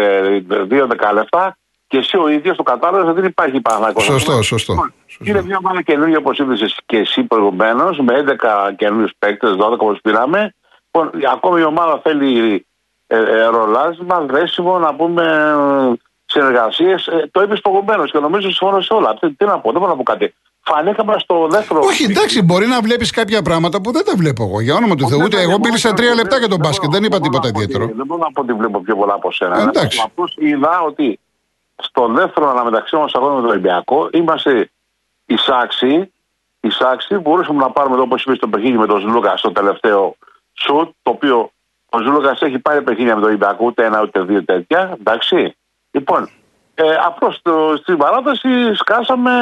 2 0.69 0.87
δεκάλεπτα 0.87 1.57
και 1.87 1.99
εσύ 1.99 2.17
ο 2.17 2.29
ίδιος 2.29 2.57
το 2.57 2.63
κατάλαβες 2.63 3.09
ότι 3.09 3.21
δεν 3.21 3.31
υπάρχει 3.31 3.61
Παναθηναϊκός. 3.61 4.05
Σωστό, 4.05 4.17
Ας 4.33 4.35
πούμε. 4.35 4.43
σωστό, 4.43 4.73
Λοιπόν, 4.73 4.93
σωστό. 5.07 5.25
Είναι 5.31 5.43
μια 5.43 5.57
ομάδα 5.65 5.83
καινούργια 5.83 6.19
όπως 6.19 6.39
είδε 6.39 6.55
και 6.87 6.97
εσύ 6.99 7.23
προηγουμένως, 7.23 7.99
με 7.99 8.15
11 8.15 8.73
καινούριους 8.77 9.13
παίκτες, 9.19 9.55
12 9.57 9.73
όπως 9.85 9.99
πήραμε. 10.03 10.55
Λοιπόν, 10.91 11.11
ακόμη 11.33 11.61
η 11.61 11.65
ομάδα 11.65 12.01
θέλει 12.03 12.67
ε, 13.07 13.17
ε, 13.19 13.45
ρολάσμα, 13.45 14.21
δρέσιμο, 14.21 14.79
να 14.79 14.95
πούμε 14.95 15.25
συνεργασίες. 16.25 17.09
το 17.31 17.43
είπες 17.43 17.61
προηγουμένως 17.61 18.11
και 18.11 18.19
νομίζω 18.19 18.51
συμφωνώ 18.51 18.81
σε 18.81 18.95
όλα. 18.95 19.15
Τι, 19.19 19.33
τι 19.33 19.45
να 19.45 19.59
πω, 19.61 19.71
δεν 19.71 19.81
μπορώ 19.81 19.93
να 19.93 19.97
πω 19.97 20.03
κάτι. 20.03 20.35
Φανήκαμε 20.71 21.15
στο 21.19 21.47
δεύτερο. 21.51 21.81
Όχι, 21.81 22.05
εντάξει, 22.05 22.43
μπορεί 22.43 22.67
να 22.67 22.81
βλέπεις 22.81 23.11
κάποια 23.11 23.43
πράγματα 23.43 23.81
που 23.81 23.93
δεν 23.93 24.05
τα 24.05 24.13
βλέπω 24.17 24.43
εγώ. 24.45 24.61
Για 24.61 24.75
όνομα 24.75 24.95
του 24.95 25.09
Θεού, 25.09 25.21
ούτε 25.25 25.41
εγώ 25.41 25.59
μίλησα 25.59 25.93
τρία 25.93 26.15
λεπτά 26.15 26.39
για 26.39 26.49
τον 26.49 26.59
μπάσκετ, 26.59 26.91
δεν 26.91 27.05
είπα 27.05 27.21
τίποτα 27.21 27.49
ιδιαίτερο. 27.49 27.87
Δεν 27.87 28.07
μπορώ 28.07 28.23
να 28.23 28.33
πω 28.33 28.41
ότι 28.41 28.53
βλέπω 28.53 28.81
πιο 28.81 28.97
πολλά 28.97 29.15
από 29.15 29.33
σένα. 29.33 29.59
Ε, 29.59 29.63
εντάξει. 29.63 30.03
Απλώς 30.05 30.35
είδα 30.39 30.81
ότι 30.81 31.19
στο 31.83 32.09
δεύτερο 32.09 32.51
αναμεταξύ 32.51 32.97
μα 32.97 33.09
αγώνα 33.13 33.35
με 33.35 33.41
τον 33.41 33.51
Ολυμπιακό 33.51 34.09
είμαστε 34.13 34.71
εισάξιοι 35.27 36.13
εισάξει. 36.61 37.15
Μπορούσαμε 37.15 37.59
να 37.59 37.71
πάρουμε 37.71 37.95
εδώ, 37.95 38.05
όπως 38.05 38.23
είπες, 38.23 38.39
το 38.39 38.49
παιχνίδι 38.49 38.79
με 38.79 38.87
τον 38.87 39.01
Ζουλούκα 39.01 39.37
στο 39.37 39.53
τελευταίο 39.53 40.17
σουτ, 40.55 40.89
το 41.03 41.11
οποίο 41.11 41.51
ο 41.89 41.99
Ζουλούκα 41.99 42.37
έχει 42.41 42.59
πάρει 42.59 42.83
παιχνίδια 42.83 43.15
με 43.17 43.21
τον 43.21 43.33
Ιμπακού, 43.33 43.67
ούτε 43.67 43.85
ένα 43.85 44.03
ούτε 44.03 44.21
δύο 44.23 44.45
τέτοια. 44.45 44.97
Εντάξει. 45.01 45.57
Λοιπόν, 45.91 46.31
ε, 46.75 46.83
απλώς 47.07 47.41
στην 47.81 47.97
παράταση 47.97 48.49
σκάσαμε. 48.75 49.33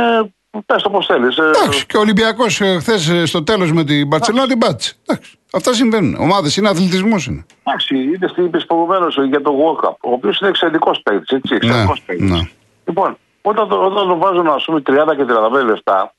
Πες 0.66 0.82
το 0.82 0.90
πώς 0.90 1.06
θέλεις. 1.06 1.36
Εντάξει, 1.38 1.86
και 1.86 1.96
ο 1.96 2.00
Ολυμπιακός 2.00 2.60
χθες 2.78 3.12
στο 3.24 3.42
τέλος 3.44 3.72
με 3.72 3.84
την 3.84 4.06
Μπαρσελόνα 4.06 4.46
την 4.46 4.58
πάτησε. 4.58 4.94
Εντάξει, 5.06 5.38
αυτά 5.52 5.72
συμβαίνουν. 5.74 6.16
Ομάδες 6.20 6.56
είναι 6.56 6.68
αθλητισμός 6.68 7.26
είναι. 7.26 7.44
Εντάξει, 7.64 7.96
είτε 7.98 8.28
στην 8.28 8.44
είπες 8.44 8.66
προηγουμένως 8.66 9.18
για 9.28 9.40
τον 9.42 9.54
World 9.56 9.84
Cup, 9.88 9.94
ο 10.00 10.10
οποίος 10.12 10.38
είναι 10.40 10.50
εξαιρετικός 10.50 11.00
παίκτης. 11.02 11.28
Έτσι, 11.36 11.54
εξαιρετικός 11.54 11.98
Ναι, 11.98 12.04
παίκτης. 12.06 12.30
ναι. 12.30 12.48
Λοιπόν, 12.84 13.16
όταν, 13.42 13.68
το- 13.68 13.84
όταν 13.84 14.08
το 14.08 14.16
βάζουν 14.16 14.46
α 14.46 14.60
πούμε 14.64 14.80
30 14.80 15.14
και 15.16 15.24
35 15.24 15.62
λεπτά, 15.64 16.14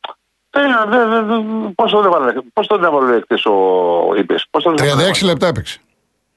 δεν- 0.49 0.89
δεν- 0.89 1.09
δεν- 1.09 1.27
δεν- 1.27 1.75
πώς 1.75 1.91
τον 1.91 2.05
έβαλε, 2.05 2.33
πώς 2.53 2.67
τον 2.67 2.83
έβαλε 2.83 3.15
εκτός 3.15 3.45
ο 3.45 3.55
είπες, 4.17 4.45
πώς 4.49 4.63
τον 4.63 4.75
36 4.75 5.25
λεπτά 5.25 5.47
έπαιξε. 5.47 5.79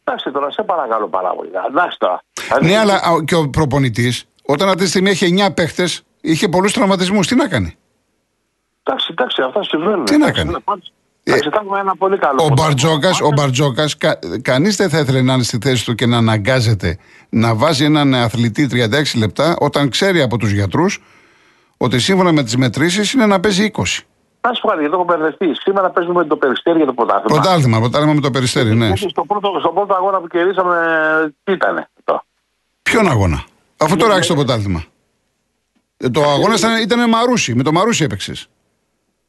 Εντάξει 0.04 0.30
τώρα, 0.30 0.50
σε 0.50 0.62
παρακαλώ 0.62 1.08
πάρα 1.08 1.28
πολύ. 1.30 1.50
Εντάξει 1.68 1.98
τώρα. 1.98 2.22
Ναι, 2.52 2.58
Δηλαδή, 2.58 2.74
αλλά 2.76 2.94
α, 2.94 3.24
και 3.24 3.34
ο 3.34 3.50
προπονητής, 3.50 4.24
όταν 4.46 4.68
αυτή 4.68 4.82
τη 4.82 4.88
στιγμή 4.88 5.10
έχει 5.10 5.24
9 5.26 5.54
παίχτε, 5.54 5.88
είχε 6.20 6.48
πολλούς 6.48 6.72
τραυματισμούς. 6.72 7.26
Τι 7.26 7.34
να 7.34 7.48
κάνει; 7.48 7.76
Εντάξει, 8.90 9.08
εντάξει, 9.10 9.42
αυτά 9.42 9.62
συμβαίνουν. 9.62 10.04
Τι 10.04 10.16
να 10.16 10.24
Εντάξει, 10.24 10.40
κάνει. 10.42 10.52
ναι, 10.52 10.60
πάντως, 10.60 10.92
Εντάξει, 11.24 11.48
θα 11.48 11.60
έχουμε 11.62 11.78
ένα 11.80 11.96
πολύ 11.96 12.18
καλό. 12.18 12.42
Ο 12.42 12.48
ποδόσφαιρο. 12.48 12.68
Μπαρτζόκας, 12.68 13.20
ο 13.20 13.28
Μπαρτζόκας, 13.36 13.96
κα, 13.96 14.18
κανείς 14.42 14.76
δεν 14.76 14.88
θα 14.90 14.98
ήθελε 14.98 15.22
να 15.22 15.32
είναι 15.34 15.42
στη 15.42 15.58
θέση 15.62 15.84
του 15.84 15.94
και 15.94 16.06
να 16.06 16.16
αναγκάζεται 16.16 16.98
να 17.28 17.54
βάζει 17.54 17.84
έναν 17.84 18.14
αθλητή 18.14 18.68
36 18.72 19.18
λεπτά 19.18 19.56
όταν 19.58 19.88
ξέρει 19.88 20.22
από 20.22 20.36
τους 20.36 20.50
γιατρούς 20.50 21.02
ότι 21.76 21.98
σύμφωνα 21.98 22.32
με 22.32 22.42
τις 22.42 22.56
μετρήσεις 22.56 23.12
είναι 23.12 23.26
να 23.26 23.40
παίζει 23.40 23.70
20. 23.76 23.82
Να 24.42 24.52
σου 24.54 24.60
πω 24.60 24.68
κάτι, 24.68 24.80
γιατί 24.80 24.94
έχω 24.94 25.04
μπερδευτεί. 25.04 25.54
Σήμερα 25.54 25.90
παίζουμε 25.90 26.14
με 26.22 26.24
το 26.26 26.36
περιστέρι 26.36 26.76
για 26.76 26.86
το 26.86 26.92
πρωτάθλημα. 26.92 27.40
Πρωτάθλημα, 27.40 27.78
πρωτάθλημα 27.78 28.12
με 28.14 28.20
το 28.20 28.30
περιστέρι, 28.30 28.74
ναι. 28.74 28.86
Γιατί 28.86 29.08
Στο 29.08 29.24
πρώτο, 29.24 29.56
στο 29.58 29.68
πρώτο 29.68 29.94
αγώνα 29.94 30.20
που 30.20 30.26
κερδίσαμε, 30.26 30.76
τι 31.44 31.52
ήταν. 31.52 31.86
Το. 32.04 32.22
Ποιον 32.82 33.08
αγώνα; 33.08 33.44
Αφού 33.76 33.96
τώρα 33.96 34.16
έχει 34.16 34.28
το 34.28 34.34
πρωτάθλημα. 34.34 34.84
Ε, 35.96 36.08
Το 36.10 36.22
αγώνα 36.22 36.54
ήταν, 36.54 36.80
ήταν 36.82 37.08
Μαρούσι. 37.08 37.54
Με 37.54 37.62
το 37.62 37.72
Μαρούσι 37.72 38.04
έπαιξες. 38.04 38.48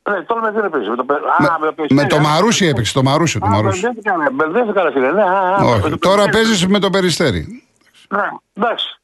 Ναι, 0.10 0.22
τώρα 0.22 0.41
με 0.41 0.51
τι 0.51 0.65
έπαιζε. 0.65 0.89
Με 0.89 0.96
το, 0.96 1.03
πε- 1.03 1.17
Με, 1.39 1.46
Α, 1.46 1.50
το 1.60 1.65
με 1.65 1.72
περιστέρι, 1.72 2.08
το 2.10 2.15
α, 2.15 2.20
Μαρούσι 2.20 2.65
έπαιξε. 2.65 2.93
Το 2.93 3.03
Μαρούσι. 3.03 3.39
Το 3.39 3.46
Α, 3.46 3.50
Μαρούσι. 3.50 3.79
μπερδεύτηκα, 3.81 4.17
ναι, 4.17 4.29
μπερδεύτηκα, 4.29 4.84
ρε 4.84 4.91
φίλε. 4.91 5.12
Ναι, 5.12 5.22
α, 5.24 5.55
α, 5.55 5.63
με 5.63 5.70
Όχι. 5.72 5.89
το 5.89 5.98
Τώρα 5.98 6.15
περιστέρι. 6.15 6.31
παίζεις 6.31 6.67
με 6.67 6.79
το 6.79 6.89
περιστέρι. 6.89 7.63
Ναι, 8.10 8.27
εντάξει. 8.53 9.00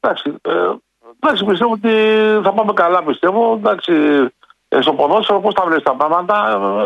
Εντάξει, 0.00 0.34
ε, 0.42 0.50
εντάξει, 1.20 1.44
πιστεύω 1.44 1.72
ότι 1.72 1.90
θα 2.44 2.52
πάμε 2.52 2.72
καλά, 2.72 3.02
πιστεύω. 3.02 3.54
Εντάξει, 3.58 3.92
ε, 4.68 4.80
στο 4.80 4.92
ποδόσφαιρο 4.92 5.40
πώς 5.40 5.54
τα 5.54 5.64
βλέπεις 5.66 5.82
τα 5.84 5.94
πράγματα. 5.96 6.34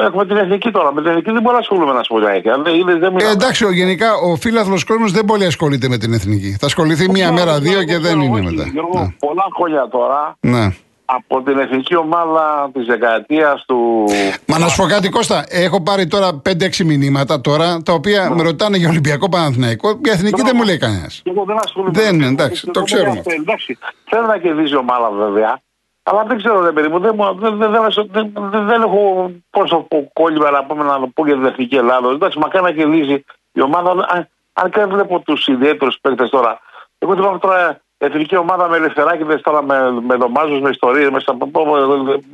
ε, 0.00 0.04
Έχουμε 0.04 0.26
την 0.26 0.36
εθνική 0.36 0.70
τώρα. 0.70 0.92
Με 0.94 1.00
την 1.00 1.10
εθνική 1.10 1.30
δεν 1.32 1.42
μπορεί 1.42 1.54
να 1.54 1.60
ασχολούμαι 1.60 1.92
να 1.92 2.02
σου 2.02 2.12
πω 2.14 2.18
την 2.20 2.28
αλήθεια. 2.28 2.58
Δεν, 2.62 2.74
είναι- 2.74 2.92
δεν 2.92 3.02
Ε, 3.02 3.10
μιλάμε. 3.10 3.32
εντάξει, 3.32 3.64
ο, 3.64 3.70
γενικά 3.72 4.14
ο 4.14 4.36
φίλαθλος 4.36 4.84
κόσμος 4.84 5.12
δεν 5.12 5.24
πολύ 5.24 5.44
ασχολείται 5.44 5.88
με 5.88 5.96
την 5.98 6.12
εθνική. 6.12 6.56
Θα 6.60 6.66
ασχοληθεί 6.66 7.10
μία 7.10 7.32
μέρα, 7.32 7.58
δύο 7.60 7.84
και 7.84 7.98
δεν 7.98 8.20
είναι 8.20 8.38
Όχι, 8.40 8.54
μετά. 8.54 8.68
Γιώργο, 8.72 8.98
Ναι. 9.00 9.14
πολλά 9.18 9.46
χρόνια 9.56 9.88
τώρα 9.88 10.36
Ναι. 10.40 10.76
Από 11.04 11.42
την 11.42 11.58
εθνική 11.58 11.96
ομάδα 11.96 12.70
της 12.72 12.86
δεκαετίας 12.86 13.64
του. 13.66 14.04
Μα 14.46 14.58
να 14.58 14.68
σου 14.68 14.76
πω 14.82 14.88
κάτι, 14.88 15.08
Κώστα. 15.08 15.44
Έχω 15.48 15.82
πάρει 15.82 16.06
τώρα 16.06 16.42
5-6 16.48 16.84
μηνύματα 16.84 17.40
τώρα 17.40 17.82
τα 17.82 17.92
οποία 17.92 18.30
με 18.30 18.42
ρωτάνε 18.42 18.76
για 18.76 18.88
Ολυμπιακό 18.88 19.28
Παναθηναϊκό. 19.28 19.98
Για 20.04 20.12
εθνική 20.12 20.42
δεν 20.42 20.52
μου 20.56 20.62
λέει 20.64 20.76
κανένας. 20.78 21.20
Και 21.24 21.30
εγώ 21.30 21.44
δεν 21.44 21.56
ασχολούμαι. 21.64 22.00
Δεν, 22.00 22.16
με 22.16 22.24
αυτό. 22.26 22.42
εντάξει, 22.42 22.62
Εγώ 22.64 22.72
το 22.72 22.80
δεν 22.80 22.84
ξέρουμε 22.84 23.18
αυτό. 23.18 23.32
Εντάξει, 23.34 23.78
θέλω 24.04 24.26
να 24.26 24.38
κερδίζει 24.38 24.72
η 24.72 24.76
ομάδα 24.76 25.10
βέβαια. 25.10 25.60
Αλλά 26.02 26.24
δεν 26.24 26.36
ξέρω, 26.36 26.60
δεν 26.60 26.72
παιδί 26.72 26.88
μου, 26.88 26.98
δεν, 26.98 27.12
μου- 27.16 27.34
δεν, 27.38 27.56
δεν, 27.56 27.70
δεν, 27.70 27.82
δεν, 28.10 28.32
δεν, 28.50 28.66
δεν 28.66 28.82
έχω 28.82 29.30
πόσο 29.50 29.76
πω 29.76 30.10
κόλλημα 30.12 30.50
να 30.50 30.64
πούμε 30.64 30.84
να 30.84 31.00
το 31.00 31.06
πω 31.14 31.26
για 31.26 31.34
την 31.34 31.44
εθνική 31.44 31.76
Ελλάδα. 31.76 32.08
Εντάξει, 32.10 32.38
μακάρι 32.38 32.64
να 32.64 32.70
κερδίζει 32.72 33.24
η 33.52 33.60
ομάδα. 33.60 33.90
Αν, 33.90 34.28
αν 34.52 34.70
και 34.70 34.80
δεν 34.80 34.88
βλέπω 34.88 35.20
τους 35.20 35.46
ιδιαίτερους 35.46 35.98
παίκτες 36.00 36.30
τώρα. 36.30 36.60
Εγώ 36.98 37.14
θυμάμαι 37.14 37.38
τώρα 37.38 37.80
εθνική 38.04 38.36
ομάδα 38.36 38.68
με 38.68 38.76
ελευθεράκηδες 38.76 39.40
τώρα 39.40 39.62
με, 39.62 39.74
με 40.08 40.14
δωμάζου, 40.14 40.60
με 40.60 40.70
ιστορίες. 40.70 41.10
Μέσα, 41.10 41.34
πού, 41.38 41.50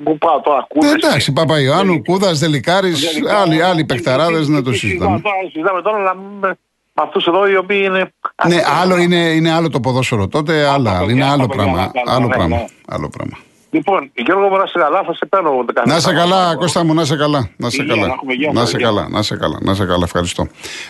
πού 0.04 0.18
πάω 0.18 0.40
τώρα, 0.40 0.58
Ε, 0.58 0.74
κούδες. 0.78 0.92
εντάξει, 0.92 1.32
Παπαϊωάννου, 1.32 2.02
Κούδας, 2.02 2.38
Δελικάρης, 2.38 3.06
άλλοι, 3.42 3.62
άλλοι 3.62 3.84
παιχταράδε 3.84 4.44
να 4.46 4.62
το 4.62 4.72
συζητάμε. 4.72 5.20
Τώρα 5.20 5.34
συζητάμε 5.52 5.82
τώρα 5.82 5.96
αλλά 5.96 6.14
με, 6.14 6.46
με 6.94 7.02
αυτούς 7.02 7.26
εδώ 7.26 7.48
οι 7.48 7.56
οποίοι 7.56 7.80
είναι. 7.84 8.12
Ναι, 8.48 8.56
άλλο 8.82 8.96
είναι, 8.96 9.16
είναι 9.16 9.50
άλλο 9.52 9.68
το 9.70 9.80
ποδόσφαιρο 9.80 10.28
τότε, 10.28 10.66
άλλα, 10.68 10.98
παιδιά, 10.98 11.14
είναι 11.14 11.24
άλλο 11.24 11.46
τα 11.46 11.46
παιδιά, 11.48 11.62
πράγμα. 11.64 11.90
τα 12.04 12.12
Άλλο 12.12 12.26
ναι, 12.26 12.34
πράγμα. 12.34 12.56
ναι. 12.56 12.64
Άλλο 12.88 13.08
πράγμα. 13.08 13.36
Λοιπόν, 13.72 14.10
Γιώργο 14.14 14.48
μου 14.48 14.56
να 14.56 14.66
σε 14.66 14.78
καλά, 14.78 15.02
θα 15.06 15.14
σε 15.14 15.26
παίρνω 15.26 15.48
εγώ. 15.50 15.64
Να 15.86 16.00
σε 16.00 16.12
καλά, 16.12 16.54
Κώστα 16.56 16.84
μου, 16.84 16.94
να 16.94 17.04
σε 17.04 17.16
καλά. 17.16 17.50
Να 17.56 17.70
σε 17.70 17.82
Υγεία, 17.82 17.94
καλά. 17.94 18.06
να 18.06 18.12
έχουμε 18.12 18.32
υγεία, 18.32 18.50
Να 18.52 18.64
σε 18.64 18.72
παιδιά. 18.72 18.86
καλά, 18.86 19.08
να 19.10 19.22
σε 19.22 19.36
καλά, 19.36 19.58
να 19.60 19.74
σε 19.74 19.84
καλά. 19.84 20.02
Ευχαριστώ. 20.04 20.46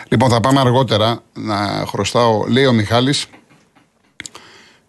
Λοιπόν, 0.08 0.30
θα 0.30 0.40
πάμε 0.40 0.60
αργότερα 0.60 1.18
να 1.34 1.56
χρωστάω, 1.86 2.44
λέει 2.48 2.66
ο 2.66 2.72
Μιχάλης, 2.72 3.26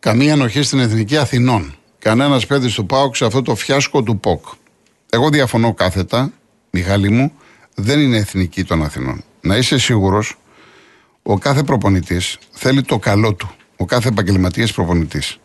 καμία 0.01 0.31
ενοχή 0.31 0.61
στην 0.61 0.79
Εθνική 0.79 1.17
Αθηνών. 1.17 1.75
Κανένας 1.99 2.45
παιδί 2.45 2.73
του 2.73 2.85
ΠΑΟΚ 2.85 3.15
σε 3.15 3.25
αυτό 3.25 3.41
το 3.41 3.55
φιάσκο 3.55 4.03
του 4.03 4.19
ΠΟΚ. 4.19 4.45
Εγώ 5.09 5.29
διαφωνώ 5.29 5.73
κάθετα, 5.73 6.31
Μιχάλη 6.69 7.09
μου, 7.09 7.31
δεν 7.75 7.99
είναι 7.99 8.17
εθνική 8.17 8.63
των 8.63 8.83
Αθηνών. 8.83 9.23
Να 9.41 9.57
είσαι 9.57 9.77
σίγουρος, 9.77 10.37
ο 11.23 11.37
κάθε 11.37 11.63
προπονητής 11.63 12.37
θέλει 12.51 12.81
το 12.81 12.99
καλό 12.99 13.33
του. 13.33 13.51
Ο 13.77 13.85
κάθε 13.85 14.07
επαγγελματίας 14.07 14.73
προπονητής. 14.73 15.37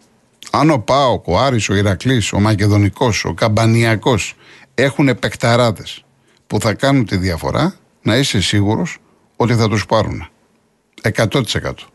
Αν 0.50 0.70
ο 0.70 0.78
Πάοκ, 0.78 1.26
ο 1.26 1.38
Άρης, 1.38 1.68
ο 1.68 1.74
Ηρακλής, 1.74 2.32
ο 2.32 2.40
Μακεδονικός, 2.40 3.24
ο 3.24 3.34
Καμπανιακός 3.34 4.34
έχουν 4.74 5.08
επεκταράδες 5.08 6.04
που 6.46 6.60
θα 6.60 6.74
κάνουν 6.74 7.06
τη 7.06 7.16
διαφορά, 7.16 7.74
να 8.02 8.16
είσαι 8.16 8.40
σίγουρος 8.40 8.98
ότι 9.36 9.54
θα 9.54 9.68
τους 9.68 9.86
πάρουν. 9.86 10.28
100%. 11.02 11.90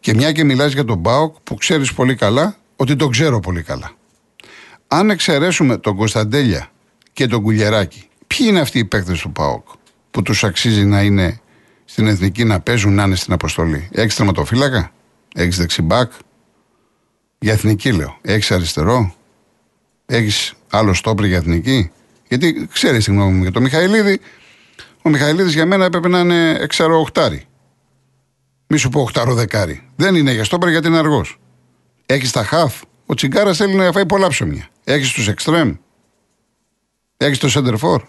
Και 0.00 0.14
μια 0.14 0.32
και 0.32 0.44
μιλάς 0.44 0.72
για 0.72 0.84
τον 0.84 1.02
Πάοκ 1.02 1.36
που 1.42 1.54
ξέρεις 1.54 1.92
πολύ 1.92 2.14
καλά 2.14 2.56
ότι 2.76 2.96
τον 2.96 3.10
ξέρω 3.10 3.40
πολύ 3.40 3.62
καλά. 3.62 3.90
Αν 4.88 5.10
εξαιρέσουμε 5.10 5.76
τον 5.76 5.96
Κωνσταντέλια 5.96 6.70
και 7.12 7.26
τον 7.26 7.42
Κουλιεράκη, 7.42 8.08
ποιοι 8.26 8.46
είναι 8.50 8.60
αυτοί 8.60 8.78
οι 8.78 8.84
παίκτες 8.84 9.20
του 9.20 9.32
ΠΑΟΚ 9.32 9.66
που 10.10 10.22
τους 10.22 10.44
αξίζει 10.44 10.84
να 10.84 11.02
είναι 11.02 11.40
στην 11.84 12.06
εθνική 12.06 12.44
να 12.44 12.60
παίζουν, 12.60 12.94
να 12.94 13.02
είναι 13.02 13.14
στην 13.16 13.32
αποστολή; 13.32 13.88
Έχεις 13.92 14.14
τερματοφύλακα, 14.14 14.92
έχεις 15.34 15.56
δεξιμπάκ, 15.56 16.12
για 17.38 17.52
εθνική 17.52 17.92
λέω. 17.92 18.18
Έχεις 18.22 18.50
αριστερό; 18.50 19.14
Έχεις 20.06 20.54
άλλο 20.70 20.94
στόπρι 20.94 21.28
για 21.28 21.36
εθνική; 21.36 21.90
Γιατί 22.28 22.68
ξέρεις 22.72 23.04
τη 23.04 23.10
γνώμη 23.10 23.32
μου 23.32 23.42
για 23.42 23.52
τον 23.52 23.62
Μιχαηλίδη. 23.62 24.20
Ο 25.02 25.08
Μιχαηλίδης 25.08 25.54
για 25.54 25.66
μένα 25.66 25.84
έπρεπε 25.84 26.08
να 26.08 26.18
είναι 26.18 26.50
εξαρό 26.60 27.00
οχτάρι. 27.00 27.46
Μη 28.66 28.76
σου 28.76 28.88
πω 28.88 29.00
οχτάρο 29.00 29.34
δεκάρι. 29.34 29.88
Δεν 29.96 30.14
είναι 30.14 30.32
για 30.32 30.44
στόπρι 30.44 30.70
γιατί 30.70 30.86
είναι 30.86 30.98
αργός. 30.98 31.38
Έχεις 32.06 32.30
τα 32.30 32.44
χαφ. 32.44 32.82
Ο 33.06 33.14
Τσιγκάρας 33.14 33.56
θέλει 33.56 33.74
να 33.74 33.92
φάει 33.92 34.06
πολλά 34.06 34.28
ψωμιά. 34.28 34.68
Έχεις 34.84 35.12
τους 35.12 35.28
εξτρέμ. 35.28 35.74
Έχεις 37.16 37.38
το 37.38 37.48
σέντερφορ. 37.48 38.02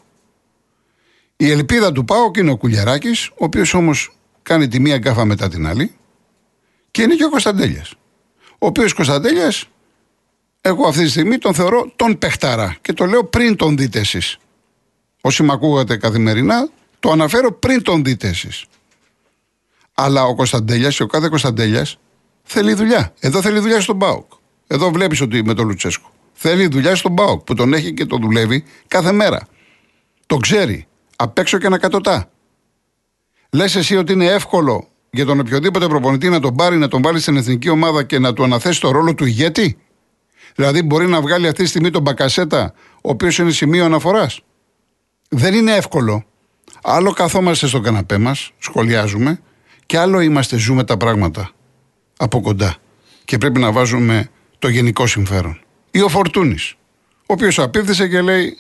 Η 1.38 1.52
ελπίδα 1.52 1.91
του 1.91 2.06
Πάοκ 2.06 2.38
είναι 2.38 2.52
ο 2.52 2.58
Κουλιαράκης, 2.58 3.28
ο 3.28 3.34
οποίος 3.36 3.74
όμως 3.74 4.17
κάνει 4.43 4.67
τη 4.67 4.80
μία 4.80 4.98
γκάφα 4.98 5.26
μετά 5.26 5.50
την 5.50 5.67
άλλη. 5.67 5.96
Και 6.91 7.02
είναι 7.02 7.15
και 7.15 7.24
ο 7.24 7.30
Κωνσταντέλιας. 7.30 7.93
Ο 8.52 8.65
οποίος 8.65 8.93
Κωνσταντέλιας, 8.93 9.65
εγώ 10.62 10.88
αυτή 10.88 11.04
τη 11.04 11.10
στιγμή 11.10 11.38
τον 11.38 11.54
θεωρώ 11.54 11.91
τον 11.96 12.17
παιχταρά. 12.17 12.78
Και 12.82 12.93
το 12.93 13.06
λέω 13.06 13.24
πριν 13.24 13.56
τον 13.56 13.78
δείτε 13.78 14.00
εσείς. 14.00 14.38
Όσοι 15.22 15.43
με 15.43 15.54
ακούγατε 15.54 15.98
καθημερινά, 15.98 16.70
το 17.00 17.12
αναφέρω 17.12 17.52
πριν 17.52 17.82
τον 17.82 18.04
δείτε 18.04 18.28
εσείς. 18.28 18.65
Αλλά 19.99 20.23
ο 20.23 20.36
Κωνσταντέλιας 20.36 20.95
και 20.95 21.03
ο 21.03 21.07
κάθε 21.07 21.27
Κωνσταντέλιας 21.29 21.97
θέλει 22.43 22.73
δουλειά. 22.73 23.13
Εδώ 23.19 23.41
θέλει 23.41 23.60
δουλειά 23.60 23.81
στον 23.81 23.95
Μπάουκ. 23.95 24.31
Εδώ 24.67 24.91
βλέπεις 24.91 25.21
ότι 25.21 25.43
με 25.43 25.53
τον 25.53 25.67
Λουτσέσκο. 25.67 26.12
Θέλει 26.33 26.67
δουλειά 26.67 26.95
στον 26.95 27.12
Μπάουκ 27.12 27.43
που 27.43 27.53
τον 27.53 27.73
έχει 27.73 27.93
και 27.93 28.05
τον 28.05 28.21
δουλεύει 28.21 28.63
κάθε 28.88 29.12
μέρα. 29.12 29.47
Το 30.25 30.38
ξέρει. 30.38 30.88
Απ' 31.15 31.38
έξω 31.38 31.57
και 31.57 31.65
ανακατοτά. 31.65 32.29
Λες 33.51 33.75
εσύ 33.75 33.95
ότι 33.95 34.13
είναι 34.13 34.25
εύκολο 34.25 34.88
για 35.10 35.25
τον 35.25 35.39
οποιοδήποτε 35.39 35.88
προπονητή 35.88 36.29
να 36.29 36.39
τον 36.39 36.55
πάρει, 36.55 36.77
να 36.77 36.88
τον 36.88 37.01
βάλει 37.01 37.19
στην 37.19 37.38
εθνική 37.38 37.69
ομάδα 37.69 38.03
και 38.03 38.19
να 38.19 38.33
του 38.33 38.43
αναθέσει 38.43 38.81
το 38.81 38.91
ρόλο 38.91 39.15
του 39.15 39.25
ηγέτη; 39.25 39.77
Δηλαδή 40.55 40.81
μπορεί 40.81 41.07
να 41.07 41.21
βγάλει 41.21 41.47
αυτή 41.47 41.63
τη 41.63 41.69
στιγμή 41.69 41.89
τον 41.89 42.01
Μπακασέτα, 42.01 42.73
ο 42.95 43.10
οποίος 43.10 43.38
είναι 43.38 43.51
σημείο 43.51 43.86
αναφοράς; 43.86 44.39
Δεν 45.29 45.53
είναι 45.53 45.75
εύκολο. 45.75 46.25
Άλλο 46.83 47.12
καθόμαστε 47.12 47.67
στο 47.67 47.79
καναπέ 47.79 48.17
μας, 48.17 48.51
σχολιάζουμε, 48.57 49.41
και 49.88 49.97
άλλο 49.97 50.19
είμαστε, 50.19 50.58
ζούμε 50.58 50.84
τα 50.84 50.97
πράγματα 50.97 51.52
από 52.17 52.41
κοντά. 52.41 52.76
Και 53.26 53.38
πρέπει 53.38 53.60
να 53.60 53.71
βάζουμε 53.71 54.30
το 54.60 54.67
γενικό 54.67 55.08
συμφέρον. 55.08 55.60
Ή 55.91 56.02
ο 56.02 56.10
Φορτούνης, 56.10 56.76
ο 57.19 57.34
οποίος 57.34 57.60
απίθυσε 57.60 58.08
και 58.08 58.21
λέει: 58.21 58.58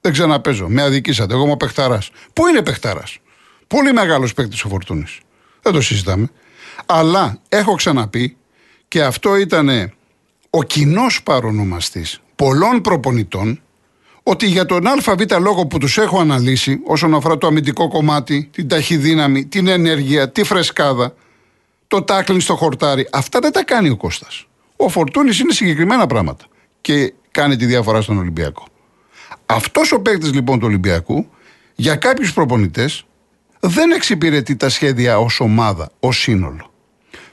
Δεν 0.00 0.12
ξαναπέζω. 0.12 0.68
Με 0.68 0.82
αδικήσατε. 0.82 1.34
Εγώ 1.34 1.42
είμαι 1.42 1.52
ο 1.52 1.56
παιχταράς. 1.56 2.10
Πού 2.32 2.46
είναι 2.46 2.62
παιχταράς; 2.62 3.18
Πολύ 3.66 3.92
μεγάλος 3.92 4.34
παίκτης 4.34 4.64
ο 4.64 4.68
Φορτούνης. 4.68 5.18
Δεν 5.62 5.72
το 5.72 5.80
συζητάμε. 5.80 6.30
Αλλά 6.86 7.38
έχω 7.48 7.74
ξαναπεί 7.74 8.36
και 8.88 9.02
αυτό 9.02 9.36
ήταν 9.36 9.92
ο 10.50 10.62
κοινός 10.62 11.22
παρονομαστής 11.22 12.20
πολλών 12.36 12.80
προπονητών 12.80 13.60
ότι 14.28 14.46
για 14.46 14.66
τον 14.66 14.86
ΑΒ 14.86 15.40
λόγο 15.40 15.66
που 15.66 15.78
τους 15.78 15.98
έχω 15.98 16.20
αναλύσει 16.20 16.80
όσον 16.84 17.14
αφορά 17.14 17.38
το 17.38 17.46
αμυντικό 17.46 17.88
κομμάτι, 17.88 18.48
την 18.52 18.68
ταχυδύναμη, 18.68 19.46
την 19.46 19.66
ενέργεια, 19.66 20.30
τη 20.30 20.44
φρεσκάδα, 20.44 21.14
το 21.86 22.02
τάκλιν 22.02 22.40
στο 22.40 22.56
χορτάρι, 22.56 23.08
αυτά 23.12 23.38
δεν 23.38 23.52
τα 23.52 23.64
κάνει 23.64 23.88
ο 23.88 23.96
Κώστας. 23.96 24.46
Ο 24.76 24.88
Φορτούνης 24.88 25.38
είναι 25.38 25.52
συγκεκριμένα 25.52 26.06
πράγματα 26.06 26.44
και 26.80 27.12
κάνει 27.30 27.56
τη 27.56 27.66
διαφορά 27.66 28.00
στον 28.00 28.18
Ολυμπιακό. 28.18 28.66
Αυτός 29.46 29.92
ο 29.92 30.00
παίκτης 30.00 30.32
λοιπόν 30.32 30.58
του 30.58 30.66
Ολυμπιακού 30.66 31.26
για 31.74 31.96
κάποιους 31.96 32.32
προπονητές 32.32 33.06
δεν 33.60 33.90
εξυπηρετεί 33.90 34.56
τα 34.56 34.68
σχέδια 34.68 35.18
ως 35.18 35.40
ομάδα, 35.40 35.90
ως 36.00 36.18
σύνολο. 36.18 36.70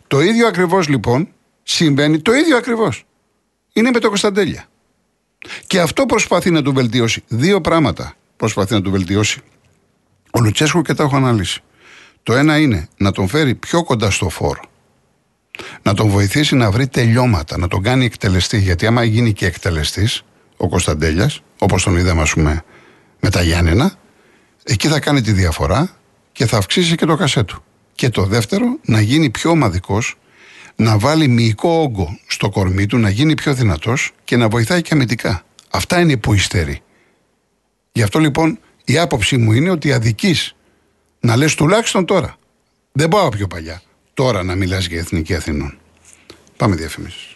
Το 0.07 0.21
ίδιο 0.21 0.47
ακριβώς 0.47 0.87
λοιπόν 0.87 1.27
συμβαίνει, 1.63 2.19
το 2.19 2.33
ίδιο 2.33 2.57
ακριβώς. 2.57 3.05
Είναι 3.73 3.89
με 3.91 3.99
το 3.99 4.07
Κωνσταντέλια. 4.07 4.67
Και 5.67 5.79
αυτό 5.79 6.05
προσπαθεί 6.05 6.51
να 6.51 6.61
του 6.61 6.73
βελτιώσει. 6.73 7.23
Δύο 7.27 7.61
πράγματα 7.61 8.15
προσπαθεί 8.35 8.73
να 8.73 8.81
του 8.81 8.91
βελτιώσει. 8.91 9.41
Ο 10.31 10.39
Λουτσέσκου 10.39 10.81
και 10.81 10.93
τα 10.93 11.03
έχω 11.03 11.15
αναλύσει. 11.15 11.63
Το 12.23 12.33
ένα 12.33 12.57
είναι 12.57 12.87
να 12.97 13.11
τον 13.11 13.27
φέρει 13.27 13.55
πιο 13.55 13.83
κοντά 13.83 14.11
στο 14.11 14.29
φόρο. 14.29 14.61
Να 15.81 15.93
τον 15.93 16.09
βοηθήσει 16.09 16.55
να 16.55 16.71
βρει 16.71 16.87
τελειώματα, 16.87 17.57
να 17.57 17.67
τον 17.67 17.83
κάνει 17.83 18.05
εκτελεστή. 18.05 18.57
Γιατί 18.57 18.85
άμα 18.85 19.03
γίνει 19.03 19.33
και 19.33 19.45
εκτελεστής, 19.45 20.23
ο 20.57 20.69
Κωνσταντέλιας, 20.69 21.41
όπως 21.57 21.83
τον 21.83 21.97
είδαμε, 21.97 22.21
ας 22.21 22.33
πούμε, 22.33 22.63
με 23.19 23.29
τα 23.29 23.41
Γιάννενα, 23.41 23.93
εκεί 24.63 24.87
θα 24.87 24.99
κάνει 24.99 25.21
τη 25.21 25.31
διαφορά 25.31 25.89
και 26.31 26.45
θα 26.45 26.57
αυξήσει 26.57 26.95
και 26.95 27.05
το 27.05 27.15
κασέ 27.15 27.43
του. 27.43 27.63
Και 27.93 28.09
το 28.09 28.23
δεύτερο, 28.23 28.65
να 28.85 29.01
γίνει 29.01 29.29
πιο 29.29 29.49
ομαδικός, 29.49 30.17
να 30.75 30.97
βάλει 30.97 31.27
μυϊκό 31.27 31.69
όγκο 31.69 32.19
στο 32.27 32.49
κορμί 32.49 32.85
του, 32.85 32.97
να 32.97 33.09
γίνει 33.09 33.33
πιο 33.33 33.53
δυνατός 33.53 34.11
και 34.23 34.37
να 34.37 34.47
βοηθάει 34.47 34.81
και 34.81 34.93
αμυντικά. 34.93 35.43
Αυτά 35.69 35.99
είναι 35.99 36.17
που 36.17 36.33
υστερεί. 36.33 36.81
Γι' 37.91 38.01
αυτό 38.01 38.19
λοιπόν 38.19 38.59
η 38.85 38.97
άποψή 38.97 39.37
μου 39.37 39.51
είναι 39.51 39.69
ότι 39.69 39.91
αδική 39.91 40.35
να 41.19 41.35
λες 41.35 41.55
τουλάχιστον 41.55 42.05
τώρα. 42.05 42.35
Δεν 42.91 43.07
πάω 43.09 43.29
πιο 43.29 43.47
παλιά. 43.47 43.81
Τώρα 44.13 44.43
να 44.43 44.55
μιλάς 44.55 44.85
για 44.85 44.99
Εθνική 44.99 45.35
Αθηνών. 45.35 45.77
Πάμε 46.57 46.75
διαφημίσεις. 46.75 47.32